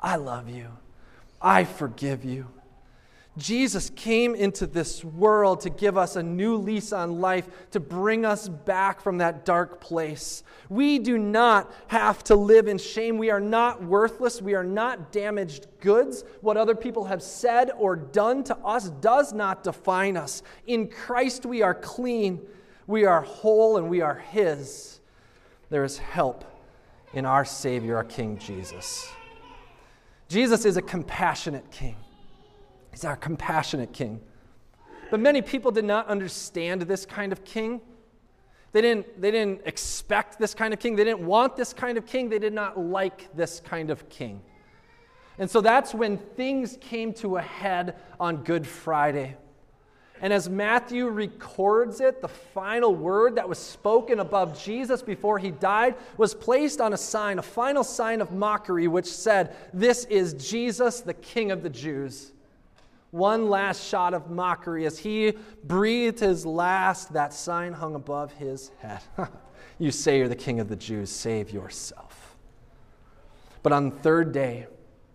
I 0.00 0.16
love 0.16 0.48
you. 0.48 0.68
I 1.40 1.64
forgive 1.64 2.24
you. 2.24 2.46
Jesus 3.38 3.90
came 3.90 4.34
into 4.34 4.66
this 4.66 5.04
world 5.04 5.60
to 5.60 5.70
give 5.70 5.96
us 5.96 6.16
a 6.16 6.22
new 6.22 6.56
lease 6.56 6.92
on 6.92 7.20
life, 7.20 7.48
to 7.70 7.78
bring 7.78 8.24
us 8.24 8.48
back 8.48 9.00
from 9.00 9.18
that 9.18 9.44
dark 9.44 9.80
place. 9.80 10.42
We 10.68 10.98
do 10.98 11.16
not 11.16 11.72
have 11.86 12.24
to 12.24 12.34
live 12.34 12.66
in 12.66 12.76
shame. 12.78 13.18
We 13.18 13.30
are 13.30 13.40
not 13.40 13.84
worthless. 13.84 14.42
We 14.42 14.54
are 14.54 14.64
not 14.64 15.12
damaged 15.12 15.68
goods. 15.80 16.24
What 16.40 16.56
other 16.56 16.74
people 16.74 17.04
have 17.04 17.22
said 17.22 17.70
or 17.76 17.94
done 17.94 18.42
to 18.44 18.56
us 18.58 18.90
does 18.90 19.32
not 19.32 19.62
define 19.62 20.16
us. 20.16 20.42
In 20.66 20.88
Christ, 20.88 21.46
we 21.46 21.62
are 21.62 21.74
clean, 21.74 22.40
we 22.88 23.04
are 23.04 23.22
whole, 23.22 23.76
and 23.76 23.88
we 23.88 24.00
are 24.00 24.16
His. 24.16 25.00
There 25.70 25.84
is 25.84 25.98
help 25.98 26.44
in 27.14 27.24
our 27.24 27.44
Savior, 27.44 27.96
our 27.96 28.04
King 28.04 28.38
Jesus. 28.38 29.08
Jesus 30.28 30.64
is 30.64 30.76
a 30.76 30.82
compassionate 30.82 31.70
King. 31.70 31.96
He's 32.90 33.04
our 33.04 33.16
compassionate 33.16 33.92
king. 33.92 34.20
But 35.10 35.20
many 35.20 35.42
people 35.42 35.70
did 35.70 35.84
not 35.84 36.06
understand 36.06 36.82
this 36.82 37.04
kind 37.04 37.32
of 37.32 37.44
king. 37.44 37.80
They 38.72 38.80
didn't, 38.80 39.20
they 39.20 39.30
didn't 39.30 39.62
expect 39.64 40.38
this 40.38 40.54
kind 40.54 40.72
of 40.72 40.78
king. 40.78 40.94
They 40.94 41.04
didn't 41.04 41.26
want 41.26 41.56
this 41.56 41.72
kind 41.72 41.98
of 41.98 42.06
king. 42.06 42.28
They 42.28 42.38
did 42.38 42.52
not 42.52 42.78
like 42.78 43.34
this 43.34 43.60
kind 43.60 43.90
of 43.90 44.08
king. 44.08 44.40
And 45.38 45.50
so 45.50 45.60
that's 45.60 45.94
when 45.94 46.18
things 46.18 46.78
came 46.80 47.12
to 47.14 47.38
a 47.38 47.42
head 47.42 47.96
on 48.20 48.44
Good 48.44 48.66
Friday. 48.66 49.36
And 50.22 50.34
as 50.34 50.50
Matthew 50.50 51.08
records 51.08 52.00
it, 52.00 52.20
the 52.20 52.28
final 52.28 52.94
word 52.94 53.36
that 53.36 53.48
was 53.48 53.58
spoken 53.58 54.20
above 54.20 54.62
Jesus 54.62 55.00
before 55.00 55.38
he 55.38 55.50
died 55.50 55.94
was 56.18 56.34
placed 56.34 56.80
on 56.80 56.92
a 56.92 56.96
sign, 56.98 57.38
a 57.38 57.42
final 57.42 57.82
sign 57.82 58.20
of 58.20 58.30
mockery, 58.30 58.86
which 58.86 59.06
said, 59.06 59.56
This 59.72 60.04
is 60.04 60.34
Jesus, 60.34 61.00
the 61.00 61.14
King 61.14 61.50
of 61.50 61.62
the 61.62 61.70
Jews. 61.70 62.32
One 63.10 63.50
last 63.50 63.86
shot 63.86 64.14
of 64.14 64.30
mockery 64.30 64.86
as 64.86 64.98
he 64.98 65.34
breathed 65.64 66.20
his 66.20 66.46
last, 66.46 67.12
that 67.12 67.32
sign 67.32 67.72
hung 67.72 67.94
above 67.94 68.32
his 68.34 68.70
head. 68.78 69.00
you 69.78 69.90
say 69.90 70.18
you're 70.18 70.28
the 70.28 70.36
king 70.36 70.60
of 70.60 70.68
the 70.68 70.76
Jews, 70.76 71.10
save 71.10 71.50
yourself. 71.50 72.36
But 73.62 73.72
on 73.72 73.90
the 73.90 73.96
third 73.96 74.32
day, 74.32 74.68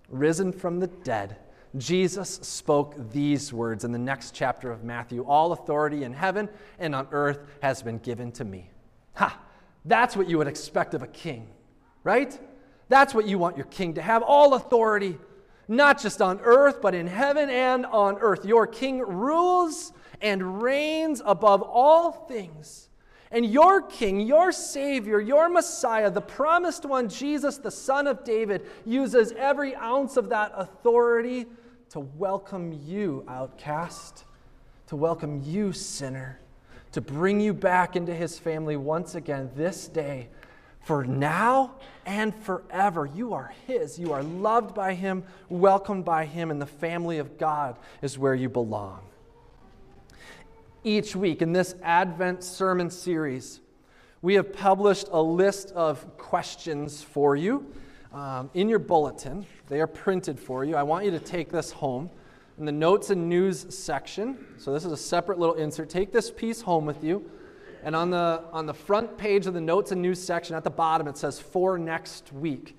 risen 0.09 0.51
from 0.51 0.79
the 0.79 0.87
dead, 0.87 1.37
Jesus 1.77 2.29
spoke 2.41 3.11
these 3.11 3.51
words 3.51 3.83
in 3.83 3.91
the 3.91 3.99
next 3.99 4.33
chapter 4.33 4.71
of 4.71 4.83
Matthew 4.83 5.23
All 5.23 5.51
authority 5.51 6.03
in 6.03 6.13
heaven 6.13 6.49
and 6.79 6.95
on 6.95 7.07
earth 7.11 7.39
has 7.61 7.81
been 7.81 7.97
given 7.99 8.31
to 8.33 8.45
me. 8.45 8.69
Ha! 9.15 9.39
That's 9.83 10.15
what 10.15 10.29
you 10.29 10.37
would 10.37 10.47
expect 10.47 10.93
of 10.93 11.03
a 11.03 11.07
king, 11.07 11.47
right? 12.03 12.37
That's 12.89 13.13
what 13.13 13.27
you 13.27 13.37
want 13.37 13.57
your 13.57 13.65
king 13.67 13.93
to 13.95 14.01
have 14.01 14.23
all 14.23 14.53
authority 14.53 15.17
not 15.67 16.01
just 16.01 16.21
on 16.21 16.39
earth, 16.41 16.81
but 16.81 16.93
in 16.93 17.07
heaven 17.07 17.49
and 17.49 17.85
on 17.85 18.17
earth. 18.19 18.45
Your 18.45 18.67
king 18.67 18.99
rules 18.99 19.93
and 20.21 20.61
reigns 20.61 21.21
above 21.25 21.61
all 21.61 22.11
things. 22.11 22.89
And 23.31 23.45
your 23.45 23.81
king, 23.81 24.21
your 24.21 24.51
savior, 24.51 25.19
your 25.19 25.49
Messiah, 25.49 26.09
the 26.09 26.21
promised 26.21 26.85
one, 26.85 27.09
Jesus, 27.09 27.57
the 27.57 27.71
son 27.71 28.07
of 28.07 28.23
David, 28.23 28.65
uses 28.85 29.33
every 29.33 29.75
ounce 29.75 30.15
of 30.15 30.29
that 30.29 30.53
authority 30.55 31.47
to 31.89 31.99
welcome 31.99 32.79
you, 32.85 33.25
outcast, 33.27 34.25
to 34.87 34.95
welcome 34.95 35.41
you, 35.43 35.73
sinner, 35.73 36.39
to 36.91 37.01
bring 37.01 37.39
you 37.41 37.53
back 37.53 37.95
into 37.95 38.13
his 38.13 38.37
family 38.37 38.77
once 38.77 39.15
again 39.15 39.49
this 39.55 39.87
day 39.87 40.29
for 40.85 41.03
now 41.03 41.73
and 42.05 42.33
forever. 42.33 43.07
You 43.07 43.33
are 43.33 43.51
His. 43.65 43.97
You 43.97 44.13
are 44.13 44.21
loved 44.21 44.75
by 44.75 44.93
Him, 44.93 45.23
welcomed 45.49 46.05
by 46.05 46.25
Him, 46.25 46.51
and 46.51 46.61
the 46.61 46.67
family 46.67 47.17
of 47.17 47.39
God 47.39 47.77
is 48.03 48.19
where 48.19 48.35
you 48.35 48.49
belong. 48.49 49.01
Each 50.83 51.15
week 51.15 51.41
in 51.41 51.51
this 51.51 51.73
Advent 51.81 52.43
sermon 52.43 52.91
series, 52.91 53.61
we 54.21 54.35
have 54.35 54.53
published 54.53 55.07
a 55.11 55.19
list 55.19 55.71
of 55.71 56.17
questions 56.19 57.01
for 57.01 57.35
you 57.35 57.65
um, 58.13 58.51
in 58.53 58.69
your 58.69 58.79
bulletin. 58.79 59.47
They 59.67 59.81
are 59.81 59.87
printed 59.87 60.39
for 60.39 60.63
you. 60.63 60.75
I 60.75 60.83
want 60.83 61.03
you 61.03 61.11
to 61.11 61.19
take 61.19 61.49
this 61.49 61.71
home 61.71 62.11
in 62.59 62.65
the 62.65 62.71
notes 62.71 63.09
and 63.09 63.27
news 63.27 63.75
section. 63.75 64.37
So, 64.59 64.71
this 64.71 64.85
is 64.85 64.91
a 64.91 64.97
separate 64.97 65.39
little 65.39 65.55
insert. 65.55 65.89
Take 65.89 66.11
this 66.11 66.29
piece 66.29 66.61
home 66.61 66.85
with 66.85 67.03
you. 67.03 67.27
And 67.85 67.95
on 67.95 68.09
the, 68.09 68.41
on 68.51 68.65
the 68.65 68.73
front 68.73 69.15
page 69.15 69.45
of 69.45 69.53
the 69.53 69.61
notes 69.61 69.91
and 69.91 70.01
news 70.01 70.21
section 70.21 70.55
at 70.55 70.63
the 70.63 70.71
bottom, 70.71 71.07
it 71.07 71.17
says 71.17 71.39
for 71.39 71.77
next 71.77 72.33
week. 72.33 72.75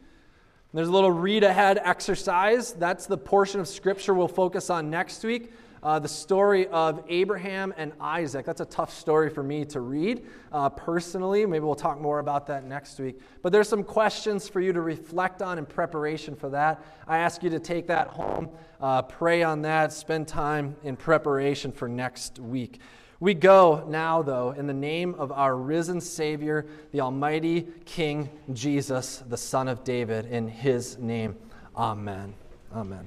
there's 0.74 0.88
a 0.88 0.92
little 0.92 1.12
read 1.12 1.44
ahead 1.44 1.78
exercise. 1.80 2.72
That's 2.72 3.06
the 3.06 3.16
portion 3.16 3.60
of 3.60 3.68
scripture 3.68 4.14
we'll 4.14 4.26
focus 4.26 4.68
on 4.68 4.90
next 4.90 5.22
week. 5.22 5.52
Uh, 5.80 6.00
the 6.00 6.08
story 6.08 6.66
of 6.68 7.04
Abraham 7.08 7.72
and 7.76 7.92
Isaac. 8.00 8.44
That's 8.44 8.60
a 8.60 8.66
tough 8.66 8.92
story 8.92 9.30
for 9.30 9.44
me 9.44 9.64
to 9.66 9.80
read 9.80 10.26
uh, 10.50 10.70
personally. 10.70 11.46
Maybe 11.46 11.64
we'll 11.64 11.76
talk 11.76 12.00
more 12.00 12.18
about 12.18 12.48
that 12.48 12.64
next 12.64 12.98
week. 12.98 13.20
But 13.42 13.52
there's 13.52 13.68
some 13.68 13.84
questions 13.84 14.48
for 14.48 14.60
you 14.60 14.72
to 14.72 14.80
reflect 14.80 15.40
on 15.40 15.56
in 15.56 15.66
preparation 15.66 16.34
for 16.34 16.48
that. 16.48 16.82
I 17.06 17.18
ask 17.18 17.44
you 17.44 17.50
to 17.50 17.60
take 17.60 17.86
that 17.86 18.08
home, 18.08 18.48
uh, 18.80 19.02
pray 19.02 19.44
on 19.44 19.62
that, 19.62 19.92
spend 19.92 20.26
time 20.26 20.74
in 20.82 20.96
preparation 20.96 21.70
for 21.70 21.86
next 21.86 22.40
week. 22.40 22.80
We 23.18 23.32
go 23.32 23.84
now, 23.88 24.22
though, 24.22 24.50
in 24.50 24.66
the 24.66 24.74
name 24.74 25.14
of 25.14 25.32
our 25.32 25.56
risen 25.56 26.00
Savior, 26.00 26.66
the 26.92 27.00
Almighty 27.00 27.66
King 27.86 28.28
Jesus, 28.52 29.22
the 29.28 29.38
Son 29.38 29.68
of 29.68 29.84
David, 29.84 30.26
in 30.26 30.48
his 30.48 30.98
name. 30.98 31.36
Amen. 31.76 32.34
Amen. 32.74 33.06